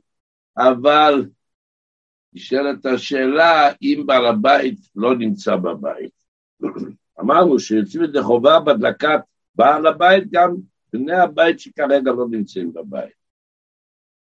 [0.57, 1.25] אבל
[2.33, 6.20] נשאלת השאלה אם בעל הבית לא נמצא בבית.
[7.19, 9.19] אמרנו שיוצאים ידי חובה בהדלקת
[9.55, 10.55] בעל הבית גם
[10.93, 13.21] בני הבית שכרגע לא נמצאים בבית.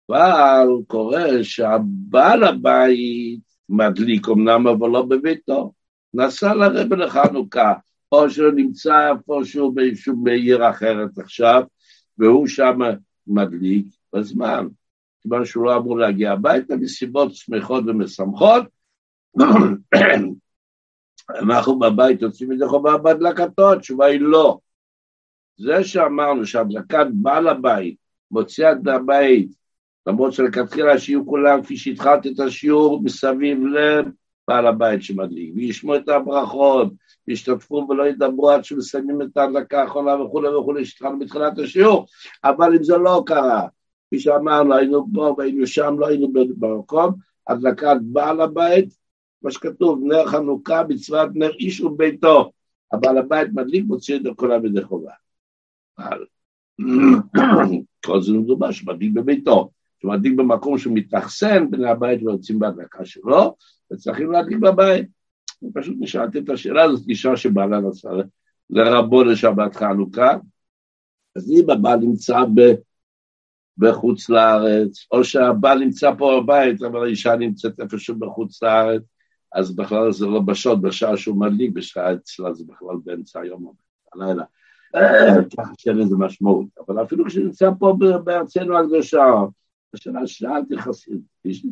[0.10, 5.74] אבל קורה שהבעל הבית מדליק אמנם, אבל לא בביתו.
[6.14, 7.74] נסע לרבע לחנוכה,
[8.12, 11.64] או שהוא נמצא איפשהו באיזשהו בעיר אחרת עכשיו,
[12.18, 12.80] והוא שם
[13.28, 14.68] מדליק בזמן.
[15.22, 18.64] כיוון שהוא לא אמור להגיע הביתה מסיבות שמחות ומשמחות,
[21.40, 24.60] אנחנו בבית יוצאים מזה חובה בהדלקתו, התשובה היא לא.
[25.58, 27.96] זה שאמרנו שהדלקת בעל הבית
[28.32, 29.52] מוציאה את הבית,
[30.08, 36.94] למרות שלכתחילה שיהיו כולם, כפי שהתחלתי את השיעור, מסביב לבעל הבית שמדליק, וישמעו את הברכות,
[37.28, 42.06] וישתתפו ולא ידברו עד שמסיימים את ההדלקה האחרונה וכולי וכולי, שהתחלנו בתחילת השיעור,
[42.44, 43.68] אבל אם זה לא קרה,
[44.08, 47.14] כפי שאמרנו, היינו פה והיינו שם, לא היינו במקום,
[47.48, 49.01] הדלקת בעל הבית
[49.44, 52.52] מה שכתוב, נר חנוכה מצוות נר איש וביתו,
[52.94, 55.12] הבעל הבית מדליק מוציא את כולם ידי חובה.
[55.98, 56.26] אבל
[58.06, 59.72] כל זה מדובר שמדליק בביתו,
[60.02, 63.56] שמדליק במקום שמתאכסן, בני הבית לא יוצאים בהדלקה שלו,
[63.92, 65.08] וצריכים להדליק בבית.
[65.64, 68.10] אני פשוט נשאלתי את השאלה הזאת, אישה שבעלה נסע
[68.70, 70.38] לרבו לשבת חנוכה,
[71.36, 72.62] אז אם הבעל נמצא ב,
[73.78, 79.02] בחוץ לארץ, או שהבעל נמצא פה בבית, אבל האישה נמצאת איפשהו בחוץ לארץ,
[79.54, 83.74] אז בכלל זה לא בשעות, בשעה שהוא מדליק, בשעה אצלה זה בכלל באמצע היום או
[84.16, 84.44] בלילה.
[85.58, 86.66] ככה שאין לזה משמעות.
[86.88, 89.24] אבל אפילו כשנמצא פה בארצנו הקדושה,
[89.94, 91.66] השנה שאלתי חסיד, איש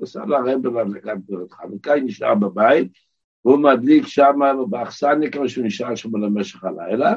[0.00, 2.92] נסע לרב להדלקת ברירת חנוכה, נשאר בבית,
[3.44, 4.38] והוא מדליק שם
[4.70, 7.14] באכסניה כמו שהוא נשאר שם למשך הלילה,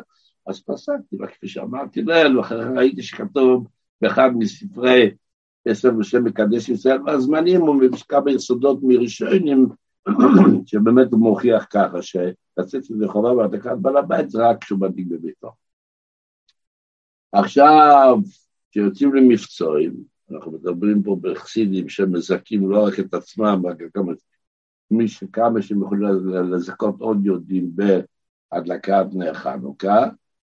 [0.48, 3.68] אז פסקתי, וכפי שאמרתי לאל, ואחרי כן ראיתי שכתוב
[4.02, 5.12] באחד מספרי
[5.66, 9.68] עשר בשם מקדש ישראל והזמנים, הוא מביא כמה יסודות מראשונים,
[10.66, 15.52] שבאמת הוא מוכיח ככה, שלצאת ידי חובה בהדלקת בעל הבית זה רק כשהוא מדליק בביתו.
[17.32, 18.18] עכשיו,
[18.72, 19.94] כשיוצאים למבצועים,
[20.32, 23.98] אנחנו מדברים פה בחסידים שמזכים לא רק את עצמם, רק את
[24.92, 26.04] מי שכמה שהם יכולים
[26.54, 27.72] לזכות עוד יהודים
[28.52, 30.10] בהדלקת נר חנוכה,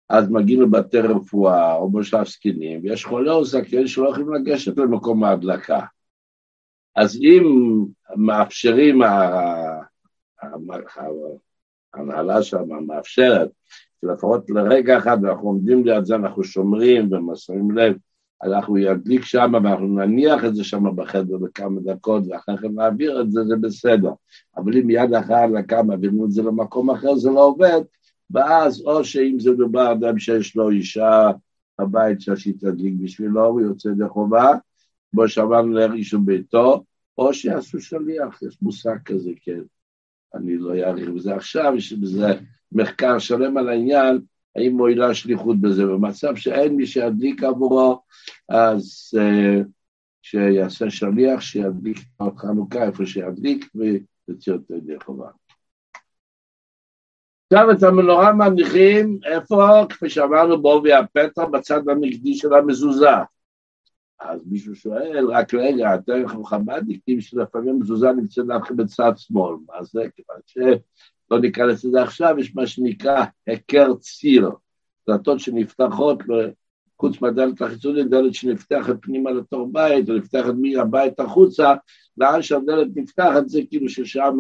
[0.09, 5.25] אז מגיעים לבתי רפואה או מושב זקנים, ויש חולה או זקן שלא יכולים לגשת למקום
[5.25, 5.81] ההדלקה.
[6.97, 7.45] אז אם
[8.17, 9.03] מאפשרים,
[11.95, 13.49] ההנהלה שם מאפשרת,
[14.03, 17.97] לפחות לרגע אחד, ואנחנו עומדים ליד זה, אנחנו שומרים ומסרים לב,
[18.43, 23.31] אנחנו ידליק שם ואנחנו נניח את זה שם בחדר בכמה דקות ואחר כך נעביר את
[23.31, 24.13] זה, זה בסדר.
[24.57, 27.81] אבל אם מיד אחרי ההדלקה מעבירים את זה למקום אחר, זה לא עובד,
[28.31, 31.31] ואז או שאם זה מדובר אדם שיש לו אישה
[31.81, 34.53] בבית שהיא תדליק בשבילו, הוא יוצא ידי חובה,
[35.11, 36.85] כמו שאמרנו להרעיש ביתו,
[37.19, 39.61] או שיעשו שליח, יש מושג כזה, כן.
[40.35, 42.27] אני לא אאריך בזה עכשיו, יש בזה
[42.73, 44.21] מחקר שלם על העניין,
[44.57, 45.87] האם מועילה שליחות בזה.
[45.87, 48.03] במצב שאין מי שידליק עבורו,
[48.49, 49.65] אז uh,
[50.23, 51.99] שיעשה שליח, שידליק
[52.37, 55.29] חנוכה איפה שידליק, ויוציא אותו ידי חובה.
[57.55, 59.87] עכשיו את המנורה מניחים, איפה?
[59.89, 63.11] כפי שאמרנו, בעובי הפתח, בצד הנגדי של המזוזה.
[64.21, 69.57] אז מישהו שואל, רק רגע, אתם חב"דניקים שלפעמים מזוזה נמצאת דווקא בצד שמאל.
[69.69, 70.03] מה זה?
[70.17, 74.51] כיוון שלא ניכנס לזה עכשיו, יש מה שנקרא היכר ציר.
[75.09, 76.19] דלתות שנפתחות,
[77.01, 81.75] חוץ מהדלת החיצונית, דלת שנפתחת פנימה לתוך בית, או נפתחת מהבית החוצה,
[82.17, 84.37] לאן שהדלת נפתחת זה כאילו ששם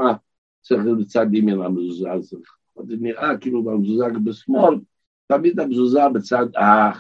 [0.63, 2.13] צריך בצד ימין המזוזה.
[2.13, 2.37] הזה.
[2.83, 4.75] זה נראה כאילו במזוזה בשמאל,
[5.27, 6.47] תמיד המזוזה בצד,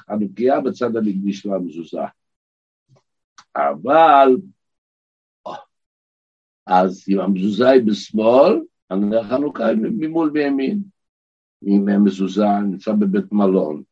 [0.08, 2.00] הנקייה בצד הנגדי של המזוזה.
[3.56, 4.36] אבל,
[6.66, 8.60] אז אם המזוזה היא בשמאל,
[8.90, 10.82] הנר חנוכה היא ממול בימין.
[11.66, 13.82] אם המזוזה נמצא בבית מלון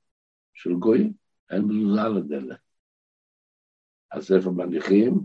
[0.54, 1.12] של גויים,
[1.50, 2.58] אין מזוזה על הדלת.
[4.10, 5.20] אז איפה מניחים?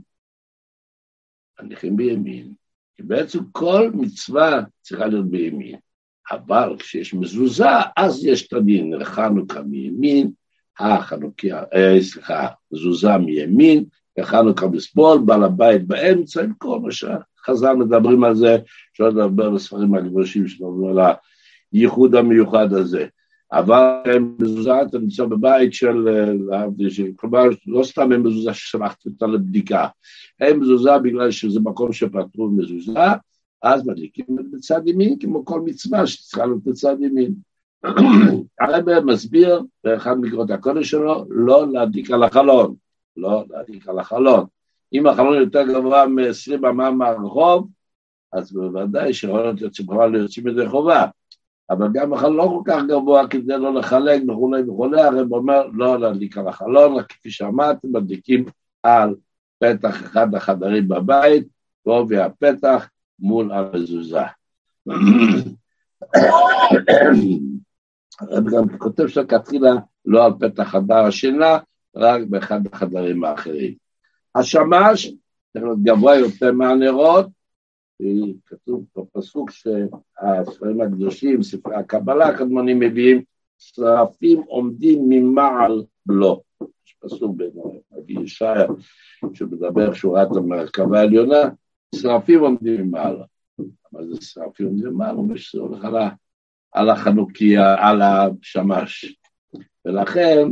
[1.61, 2.53] מניחים בימין.
[2.95, 5.79] כי בעצם כל מצווה צריכה להיות בימין.
[6.31, 10.31] אבל כשיש מזוזה, אז יש את הדין, חנוכה מימין,
[10.79, 13.83] החנוכיה, אה, סליחה, מזוזה מימין,
[14.19, 18.57] וחנוכה בשמאל, בעל הבית באמצע, עם כל מה שחז"ל מדברים על זה,
[18.91, 21.13] אפשר לדבר בספרים הקדושים שלנו על
[21.71, 23.05] הייחוד המיוחד הזה.
[23.51, 26.07] אבל מזוזה אתה נמצא בבית של,
[27.15, 29.87] כלומר לא סתם הם מזוזה ששלחתי אותה לבדיקה,
[30.39, 32.99] הם מזוזה בגלל שזה מקום שפתרו מזוזה,
[33.73, 37.33] אז מדליקים בצד ימין כמו כל מצווה שצריכה להיות בצד ימין.
[38.61, 42.75] הרב מסביר באחד מקרות הקודש שלו, לא להדליק על החלון,
[43.17, 44.45] לא להדליק על החלון.
[44.93, 47.67] אם החלון יותר גבוה מ-20 אמה מהרחוב,
[48.33, 51.05] אז בוודאי שיכולות להיות שבכלל לא יוצאים ידי חובה.
[51.69, 55.99] אבל גם החלון לא כל כך גבוה כדי לא לחלק וכולי וכולי, הרב אומר לא
[55.99, 58.45] להדליק על החלון, רק כפי שאמרתי, מדליקים
[58.83, 59.15] על
[59.59, 61.47] פתח אחד החדרים בבית,
[61.85, 62.89] ועובי הפתח
[63.19, 64.21] מול המזוזה.
[68.19, 69.71] הרב גם כותב שלכתחילה
[70.05, 71.57] לא על פתח חדר השינה,
[71.95, 73.73] רק באחד החדרים האחרים.
[74.35, 75.13] השמש
[75.53, 77.27] צריך להיות גבוה יותר מהנרות,
[78.45, 83.21] כתוב בפסוק שהספרים הקדושים, ספרי הקבלה הקדמונים מביאים,
[83.57, 86.41] שרפים עומדים ממעל לו.
[86.61, 88.67] יש פסוק בנביא ישעיה
[89.33, 91.41] שמדבר את המרכבה העליונה,
[91.95, 93.25] שרפים עומדים ממעלה.
[93.91, 95.11] מה זה שרפים עומדים ממעלה?
[95.11, 95.87] הוא שזה הולך
[96.71, 99.15] על החנוכיה, על השמש.
[99.85, 100.47] ולכן,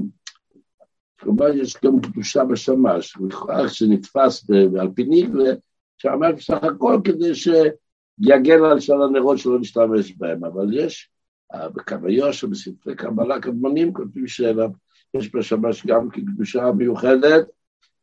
[1.20, 5.54] כלומר יש גם קדושה בשמש, לכאורה שנתפס על פי ניגלה,
[5.98, 11.10] שמש בסך הכל כדי שיגן על של הנרות שלא נשתמש בהם, אבל יש,
[11.54, 17.48] בקו היושר, בספרי קבלה קדמונים, כותבים שיש בשמש גם כקדושה מיוחדת,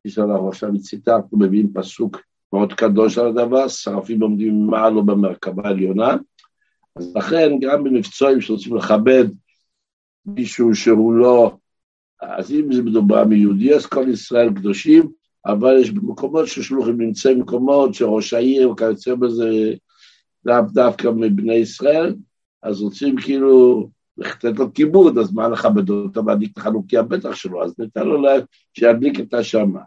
[0.05, 2.21] יש לנו עכשיו ציטטנו, מביאים פסוק
[2.53, 6.17] מאוד קדוש על הדבר, שרפים עומדים מעלו במרכבה העליונה,
[6.97, 9.25] אז לכן גם במבצועים שרוצים לכבד
[10.27, 11.57] מישהו שהוא לא,
[12.21, 15.09] אז אם זה מדובר מיהודי, אז כל ישראל קדושים,
[15.47, 19.75] אבל יש מקומות ששלוחים נמצאים מקומות שראש העיר וכיוצא בזה
[20.45, 22.15] לאו דווקא מבני ישראל,
[22.63, 27.65] אז רוצים כאילו לתת לו כיבוד, אז מה לכבד אותו להדליק את החנוכיה בטח שלו,
[27.65, 28.23] אז ניתן לו
[28.79, 29.81] שידליק את השמה.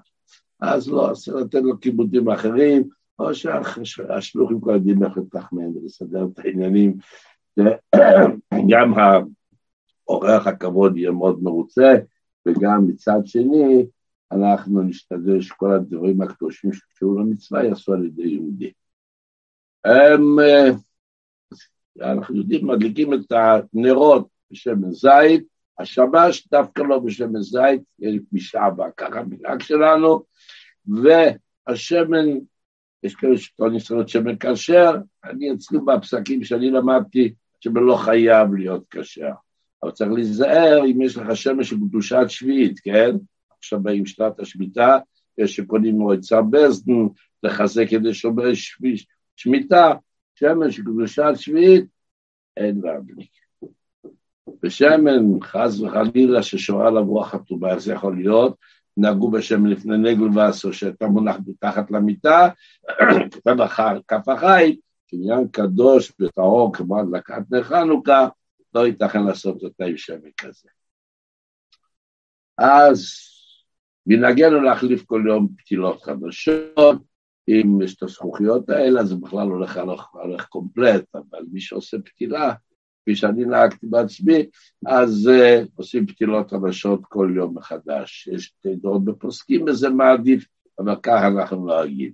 [0.61, 2.89] אז לא, אז לתת לו כיבודים אחרים,
[3.19, 6.97] או שהשלוחים כבר יודעים איך לתחמן ולסדר את העניינים,
[8.69, 8.93] גם
[10.07, 11.93] האורח הכבוד יהיה מאוד מרוצה,
[12.47, 13.85] וגם מצד שני,
[14.31, 18.71] אנחנו נשתדל שכל הדברים הקדושים שקשורים למצווה יעשו על ידי יהודים.
[19.85, 20.71] הם, אה,
[22.01, 25.43] אנחנו יודעים, מדליקים את הנרות בשמן זית,
[25.79, 27.81] השמש דווקא לא בשמן זית,
[28.31, 30.23] משעבה, ככה המנהג שלנו,
[30.87, 32.25] והשמן,
[33.03, 38.53] יש כאלה שטוענים צריך להיות שמן כשר, אני אצלי בפסקים שאני למדתי, שמן לא חייב
[38.53, 39.31] להיות כשר,
[39.83, 43.11] אבל צריך להיזהר אם יש לך שמן של קדושת שביעית, כן?
[43.57, 44.97] עכשיו באים שנת השמיטה,
[45.37, 46.93] יש שקונים מועצה בזדן,
[47.43, 48.53] לחזק את שומרי
[49.35, 49.93] שמיטה,
[50.35, 51.85] שמן של קדושת שביעית,
[52.57, 53.44] אין להדליק.
[54.65, 58.55] בשמן, חס וחלילה, ששורה עליו רוח הטובה, איך זה יכול להיות?
[58.97, 62.49] נהגו בשמן לפני נגל ועשו, שאתה מונח מתחת למיטה,
[63.33, 64.77] כתב אחר כף החי,
[65.09, 68.27] קניין קדוש וטהור כמו הדלקת נר חנוכה,
[68.75, 70.69] לא ייתכן לעשות אותה עם שמן כזה.
[72.57, 73.05] אז
[74.07, 77.01] מנהגנו להחליף כל יום פתילות חדשות,
[77.47, 82.53] אם יש את הזכוכיות האלה, זה בכלל הולך הולך, הולך קומפלט, אבל מי שעושה פתילה,
[83.05, 84.45] כפי שאני נהגתי בעצמי,
[84.85, 88.29] אז uh, עושים פתילות חדשות כל יום מחדש.
[88.31, 90.45] יש שתי דעות בפוסקים וזה מעדיף,
[90.79, 92.11] אבל ככה אנחנו נוהגים.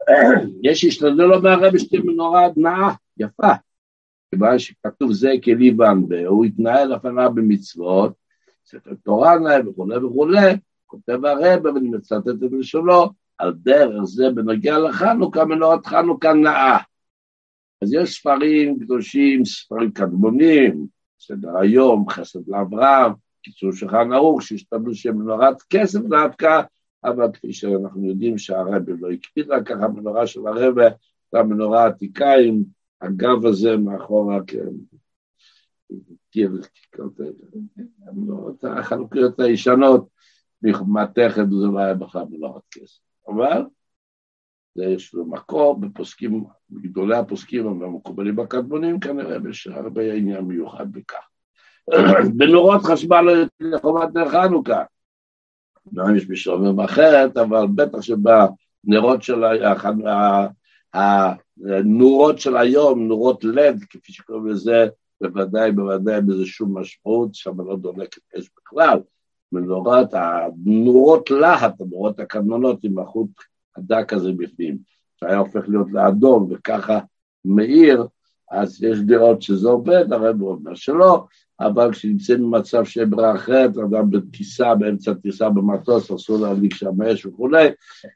[0.70, 3.52] יש השתדל לומר רבי שתי מנורה נאה, יפה,
[4.30, 8.12] כיוון שכתוב זה כליבן, והוא התנהל לפניו במצוות,
[8.66, 10.56] ספר תורה נאה וכולי וכולי,
[10.86, 13.06] כותב הרב, ואני מצטט את לשונו,
[13.38, 16.78] על דרך זה בנוגע לחנוכה, מנורת חנוכה נאה.
[17.82, 20.86] אז יש ספרים קדושים, ספרים קדמונים,
[21.20, 23.12] סדר היום, חסד לאברהם,
[23.42, 26.60] קיצור שולחן ערוך, שהשתמשו שמנורת כסף דווקא,
[27.04, 30.84] אבל כפי שאנחנו יודעים שהרבי לא הקפיד על כך, המנורה של הרבי,
[31.32, 32.62] המנורה העתיקה עם
[33.00, 34.68] הגב הזה מאחורה, כן.
[38.62, 40.08] החלוקיות הישנות,
[40.62, 42.98] מתכת, זה לא היה בכלל מנורת כסף.
[43.28, 43.62] אבל
[44.76, 51.28] יש לו מקור בפוסקים, בגדולי הפוסקים המקובלים בקדמונים, כנראה יש הרבה עניין מיוחד בכך.
[52.36, 54.82] בנורות חשמל לחובת נר חנוכה.
[55.92, 59.44] לא יש מי שאומר אחרת, אבל בטח שבנרות של
[60.94, 64.86] הנורות של היום, נורות לד, כפי שקוראים לזה,
[65.20, 69.00] בוודאי, בוודאי בזה שום משמעות, שם לא דולקת אש בכלל.
[69.52, 73.30] מנורת, הנורות להט, הנורות הקדמונות עם החוט
[73.80, 74.78] הדק הזה בפנים,
[75.16, 76.98] שהיה הופך להיות לאדום וככה
[77.44, 78.06] מאיר,
[78.50, 81.26] אז יש דעות שזה עובד, הרב אומר שלא,
[81.60, 87.26] אבל כשנמצאים במצב שיהיה ברירה אחרת, אדם בטיסה, באמצע טיסה במטוס, אסור להדליק שם אש
[87.26, 87.68] וכולי,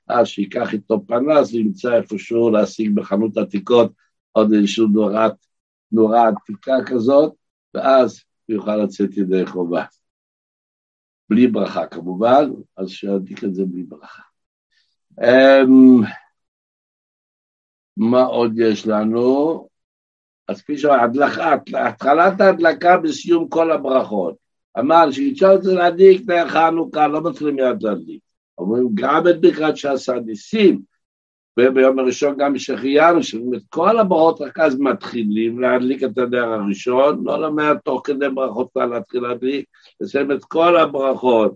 [0.09, 3.93] אז שייקח איתו פנס, ימצא איפשהו להשיג בחנות עתיקות
[4.33, 5.35] עוד איזושהי נורת,
[5.93, 7.33] נורה עתיקה כזאת,
[7.75, 9.85] ואז הוא יוכל לצאת ידי חובה.
[11.31, 14.34] בלי ברכה כמובן, אז שידליק את זה בלי ברכה.
[15.21, 16.05] Um,
[17.97, 19.69] מה עוד יש לנו?
[20.49, 21.27] אז כפי שאמר,
[21.75, 24.35] התחלת ההדלקה בסיום כל הברכות.
[24.79, 28.21] אמר שאישה רוצה להדליק נר חנוכה, לא מתחילים מיד להדליק.
[28.59, 30.81] אומרים גם את ברכת שעשה ניסים,
[31.61, 37.25] וביום הראשון גם שהחיינו, שאומרים את כל הברכות רק אז מתחילים להדליק את הנר הראשון,
[37.25, 39.67] לא למעט תוך כדי ברכות כבר להתחיל להדליק,
[40.01, 41.55] לסיים את כל הברכות.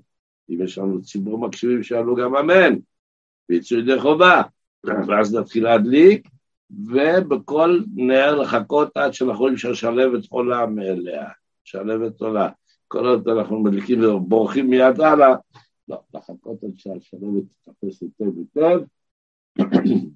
[0.50, 2.76] אם יש לנו ציבור מקשיבים שאלו גם אמן,
[3.48, 4.42] ויצאו ידי חובה,
[4.84, 6.28] ואז נתחיל להדליק,
[6.70, 11.28] ובכל נר לחכות עד שאנחנו רואים שהשלבת עולה מאליה,
[11.64, 12.48] שלבת עולה.
[12.88, 15.34] כל עוד אנחנו מדליקים ובורחים מיד הלאה,
[15.88, 18.80] לא, לחכות עד שהשלבת תתפס היטב היטב.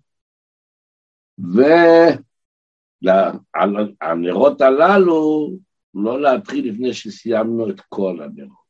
[3.94, 5.50] והנרות הללו,
[5.94, 8.62] לא להתחיל לפני שסיימנו את כל הנרות.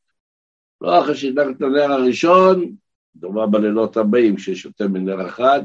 [0.81, 2.77] לא אחרי שהדלקת את הנר הראשון,
[3.17, 5.61] דומה בלילות הבאים, כשיש יותר מנר אחד,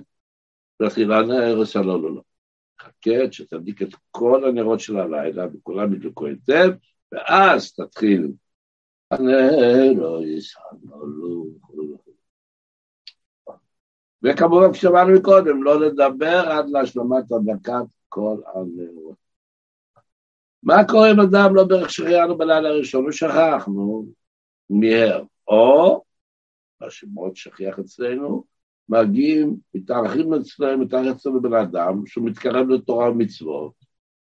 [0.79, 2.21] להתחיל הנר, לא, לא, לא.
[2.81, 6.69] חכה שתדליק את כל הנרות של הלילה, וכולם ידלקו היטב,
[7.11, 8.31] ואז תתחיל.
[14.23, 19.17] וכמובן, כשאמרנו מקודם, לא לדבר עד להשלמת הדקת כל הנרות.
[20.63, 23.03] מה קורה אם אדם לא ברך שהחיינו בלילה הראשון?
[23.03, 24.05] הוא שכח, נו,
[24.69, 25.23] מיהר.
[25.47, 26.03] או,
[26.81, 28.43] מה שמאוד שכיח אצלנו,
[28.89, 33.73] מגיעים, מתארחים אצלנו, מתארח אצלנו בן אדם שהוא מתקרב לתורה ומצוות,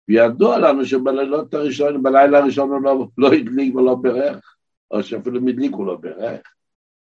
[0.08, 4.56] וידוע לנו שבלילות הראשון, בלילה הראשון הוא לא, לא הדליק ולא בירך,
[4.92, 6.42] או שאפילו אם הדליק הוא לא בירך.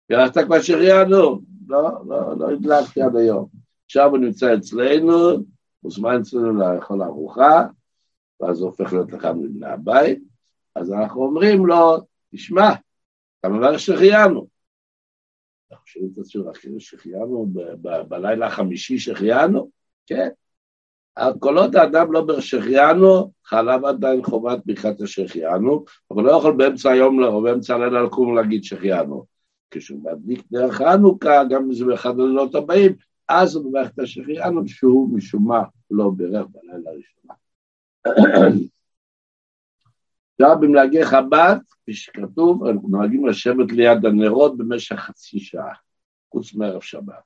[0.10, 1.42] בירכת כבר שהחיינו?
[1.68, 3.48] לא, לא, לא הדלקתי עד היום.
[3.86, 5.44] עכשיו הוא נמצא אצלנו,
[5.84, 7.64] מוזמן אצלנו לאכול ארוחה,
[8.40, 10.20] ואז הוא הופך להיות אחד מבני הבית,
[10.76, 11.98] אז אנחנו אומרים לו,
[12.32, 12.70] תשמע,
[13.40, 13.80] אתה מברך
[15.86, 16.08] שהחיינו.
[16.16, 17.48] אנחנו שואלים את כאילו שהחיינו
[18.08, 19.70] בלילה החמישי שהחיינו?
[20.08, 20.30] כן.
[21.40, 27.24] כל עוד האדם לא ברשחיינו, חלב עדיין חובת ברכת השחיינו, אבל לא יכול באמצע היום
[27.24, 29.26] או באמצע הלילה לקום ולהגיד שהחיינו.
[29.72, 32.96] כשהוא מדליק דרך חנוכה, גם אם זה באחד הלילות הבאים,
[33.30, 37.34] אז הוא מברך את השחיינו שהוא משום מה לא בירך בלילה הראשונה.
[40.42, 45.74] עכשיו במנהגי חב"ד, כפי שכתוב, אנחנו נוהגים לשבת ליד הנרות במשך חצי שעה,
[46.32, 47.24] חוץ מערב שבת.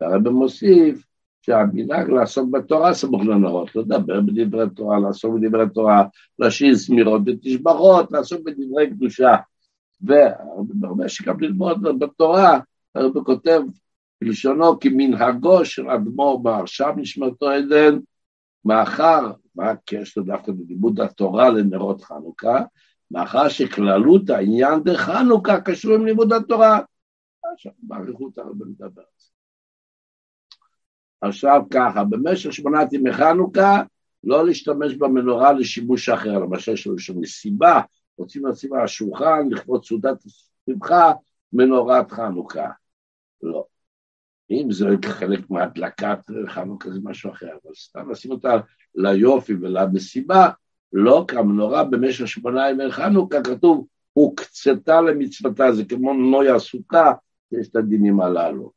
[0.00, 1.04] והרבא מוסיף
[1.42, 6.04] שהמנהג לעסוק בתורה סמוך לנרות, לדבר בדברי תורה, לעסוק בדברי תורה,
[6.38, 9.36] להשאיר זמירות ותשבחות, לעסוק בדברי קדושה.
[10.00, 12.60] והרבה שגם ללמוד בתורה,
[12.94, 13.60] הרב כותב
[14.20, 17.98] בלשונו כמנהגו של אדמו"ר מעכשיו נשמתו עדן,
[18.64, 22.64] מאחר, מה הקשר דווקא בלימוד התורה לנרות חנוכה?
[23.10, 26.80] מאחר שכללות העניין דחנוכה קשור עם לימוד התורה.
[27.54, 29.30] עכשיו, באריכות הרבה מדבר על זה.
[31.20, 33.82] עכשיו ככה, במשך שמונת ימי חנוכה,
[34.24, 37.80] לא להשתמש במנורה לשימוש אחר, למשל יש לנו שם מסיבה,
[38.18, 40.16] רוצים לשים על השולחן לכבוד סעודת
[40.66, 41.12] שמחה,
[41.52, 42.68] מנורת חנוכה.
[43.42, 43.64] לא.
[44.62, 48.56] אם זה חלק מהדלקת חנוכה זה משהו אחר, אבל סתם לשים אותה
[48.94, 50.48] ליופי ולמסיבה,
[50.92, 57.12] לא כמנורה במשך שמונה ימי חנוכה, כתוב, הוקצתה למצוותה, זה כמו נויה סוכה,
[57.52, 58.72] יש את הדינים הללו.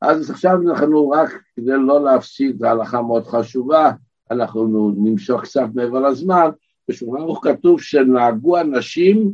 [0.00, 3.90] אז עכשיו אנחנו רק, כדי לא להפסיד, זו הלכה מאוד חשובה,
[4.30, 6.50] אנחנו נמשוך קצת מעבר לזמן,
[6.88, 9.32] בשולחן ערוך כתוב שנהגו אנשים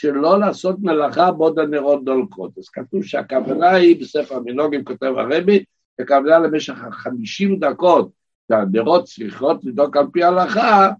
[0.00, 2.58] שלא לעשות מלאכה בעוד הנרות דולקות.
[2.58, 5.64] אז כתוב שהכוונה היא, בספר המינוגים כותב הרבי,
[6.00, 8.10] הכוונה למשך חמישים דקות
[8.48, 10.90] שהנרות צריכות לדאוג על פי ההלכה,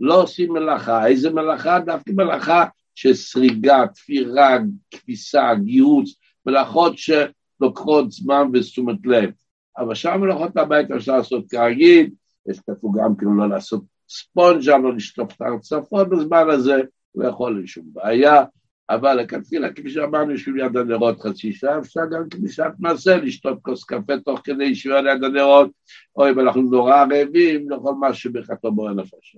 [0.00, 1.06] לא עושים מלאכה.
[1.06, 1.78] איזה מלאכה?
[1.80, 2.64] דווקא מלאכה
[2.94, 4.58] של סריגה, תפירה,
[4.90, 6.14] כביסה, גיהוץ,
[6.46, 9.30] מלאכות שלוקחות זמן ותשומת לב.
[9.78, 12.10] אבל שאר מלאכות הבית אפשר לעשות כרגיל,
[12.48, 16.82] יש כתוב גם כאילו לא לעשות ספונג'ה, לא לשטוף את ההרצפות בזמן הזה,
[17.14, 18.44] לא יכול להיות שום בעיה,
[18.90, 23.84] אבל לכתחילה, כפי שאמרנו, יושבים ליד הנרות חצי שעה, אפשר גם בשעת מעשה לשתות כוס
[23.84, 25.70] קפה תוך כדי ישיבה ליד הנרות,
[26.16, 27.68] או אם אנחנו נורא רעבים,
[28.00, 29.36] מה שברכתו בורא נפש.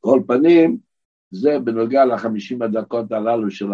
[0.00, 0.78] כל פנים,
[1.30, 3.66] זה בנוגע לחמישים הדקות הללו של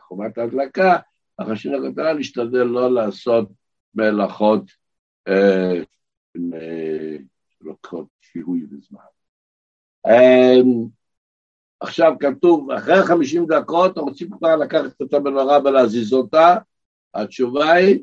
[0.00, 0.98] חומת ההדלקה,
[1.38, 3.48] החמישים הדקות הללו להשתדל לא לעשות
[3.94, 4.70] מלאכות
[5.28, 5.82] אה,
[6.54, 7.16] אה,
[7.60, 9.19] לוקחות שיהוי בזמן.
[10.06, 10.86] אמ,
[11.80, 16.56] עכשיו כתוב, אחרי חמישים דקות רוצים כבר לקחת אותה בנורה ולהזיז אותה,
[17.14, 17.98] התשובה היא,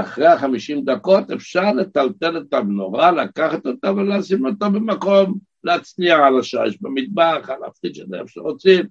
[0.00, 6.82] אחרי החמישים דקות אפשר לטלטל את המנורה, לקחת אותה ולשים אותה במקום, להצניע על השיש,
[6.82, 8.86] במטבח, על הפריג'ר, איפה שרוצים,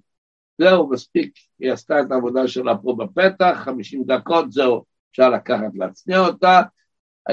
[0.58, 6.18] זהו, מספיק, היא עשתה את העבודה שלה פה בפתח, חמישים דקות, זהו, אפשר לקחת, להצניע
[6.18, 6.62] אותה,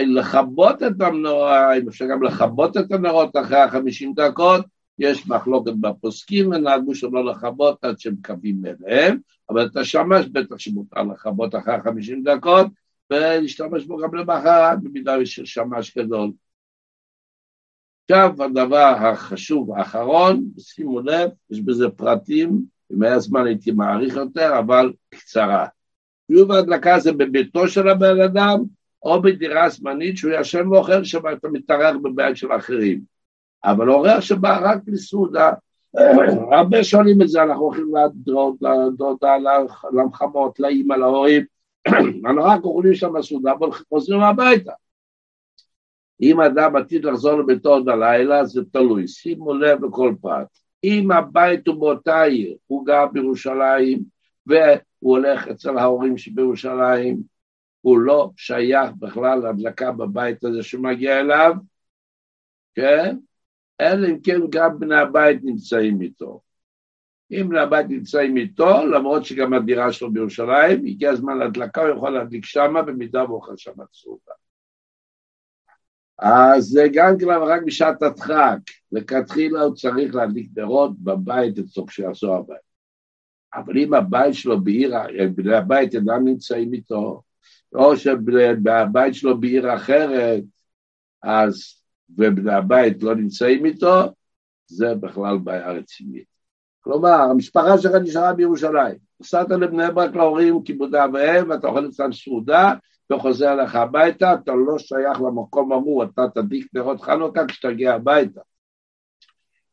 [0.02, 4.66] לכבות את המנורה, אם אפשר גם לכבות את הנרות אחרי החמישים דקות,
[5.00, 9.18] יש מחלוקת בפוסקים ונהגו שלא לכבות עד שהם קווים אליהם,
[9.50, 12.68] אבל את השמש בטח שמותר לכבות אחרי חמישים דקות,
[13.12, 16.32] ולהשתמש בו גם למחרת במידה של שמש גדול.
[18.04, 22.62] עכשיו הדבר החשוב האחרון, שימו לב, יש בזה פרטים,
[22.94, 25.68] אם היה זמן הייתי מעריך יותר, אבל קצרה.
[26.28, 28.64] חיוב ההדלקה זה בביתו של הבן אדם,
[29.04, 33.01] או בדירה זמנית שהוא ישן ואוכל שם, אתה מתארח בבית של אחרים.
[33.64, 35.51] אבל אורח שבא רק לסעודה,
[36.58, 37.91] הרבה שואלים את זה, אנחנו הולכים
[38.62, 39.36] לדודה,
[39.93, 41.43] למחמות, לאימא, להורים,
[42.26, 44.72] אנחנו רק אוכלים שם סעודה, אבל חוזרים הביתה.
[46.22, 50.47] אם אדם עתיד לחזור לביתו עוד הלילה, זה תלוי, שימו לב לכל פרט.
[50.84, 53.99] אם הבית הוא באותה עיר, הוא גר בירושלים,
[54.47, 54.62] והוא
[55.01, 57.33] הולך אצל ההורים שבירושלים,
[57.84, 61.54] הוא לא שייך בכלל להדלקה בבית הזה שמגיע אליו,
[62.76, 63.18] כן?
[63.82, 66.42] אלא אם כן גם בני הבית נמצאים איתו.
[67.32, 72.10] אם בני הבית נמצאים איתו, למרות שגם הדירה שלו בירושלים, הגיע הזמן להדלקה, הוא יכול
[72.10, 74.34] להדליק שמה במידה והוא אוכל שם סעודה.
[76.20, 78.58] אז זה גם כן רק בשעת הדחק,
[78.92, 82.74] לכתחילה הוא צריך להדליק נרות בבית אצלו כשיעשו הבית.
[83.54, 84.96] אבל אם הבית שלו בעיר,
[85.36, 87.22] בני הבית אינם נמצאים איתו,
[87.76, 90.44] או שהבית שלו בעיר אחרת,
[91.24, 91.82] אז,
[92.18, 94.02] ובני הבית לא נמצאים איתו,
[94.68, 96.34] זה בכלל בעיה רצינית.
[96.82, 98.96] כלומר, המשפחה שלך נשארה בירושלים.
[99.20, 102.74] נסעת לבני ברק להורים כיבודי אביהם, ואתה אוכל אצלם סעודה,
[103.12, 108.42] וחוזר לך הביתה, אתה לא שייך למקום אמור, אתה תדליק נרות חנוכה כשתגיע הביתה.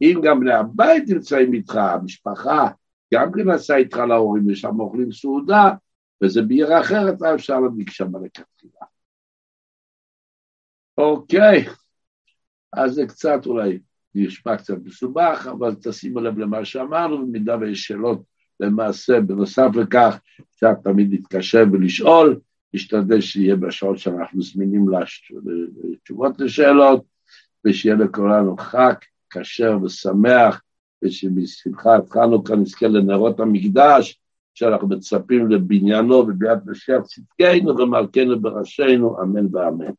[0.02, 2.68] אם גם בני הבית נמצאים איתך, המשפחה
[3.14, 5.70] גם כן נסעה איתך להורים, ושם אוכלים סעודה,
[6.22, 8.86] וזה בעיר אחרת, אפשר להדליק שם לכתחילה.
[10.98, 11.64] אוקיי,
[12.72, 13.78] אז זה קצת אולי
[14.14, 18.22] נשמע קצת מסובך, אבל תשימו לב למה שאמרנו, במידה ויש שאלות
[18.60, 20.18] למעשה, בנוסף לכך,
[20.54, 22.40] אפשר תמיד להתקשר ולשאול,
[22.74, 24.86] נשתדל שיהיה בשעות שאנחנו זמינים
[25.92, 27.04] לתשובות לשאלות,
[27.64, 28.94] ושיהיה לכולנו חג
[29.30, 30.62] כשר ושמח,
[31.04, 34.20] ושבשמחת חנוכה נזכה לנרות המקדש,
[34.60, 39.92] שאנחנו מצפים לבניינו ובביאת משיח צדקנו ומלכנו בראשינו, אמן ואמן.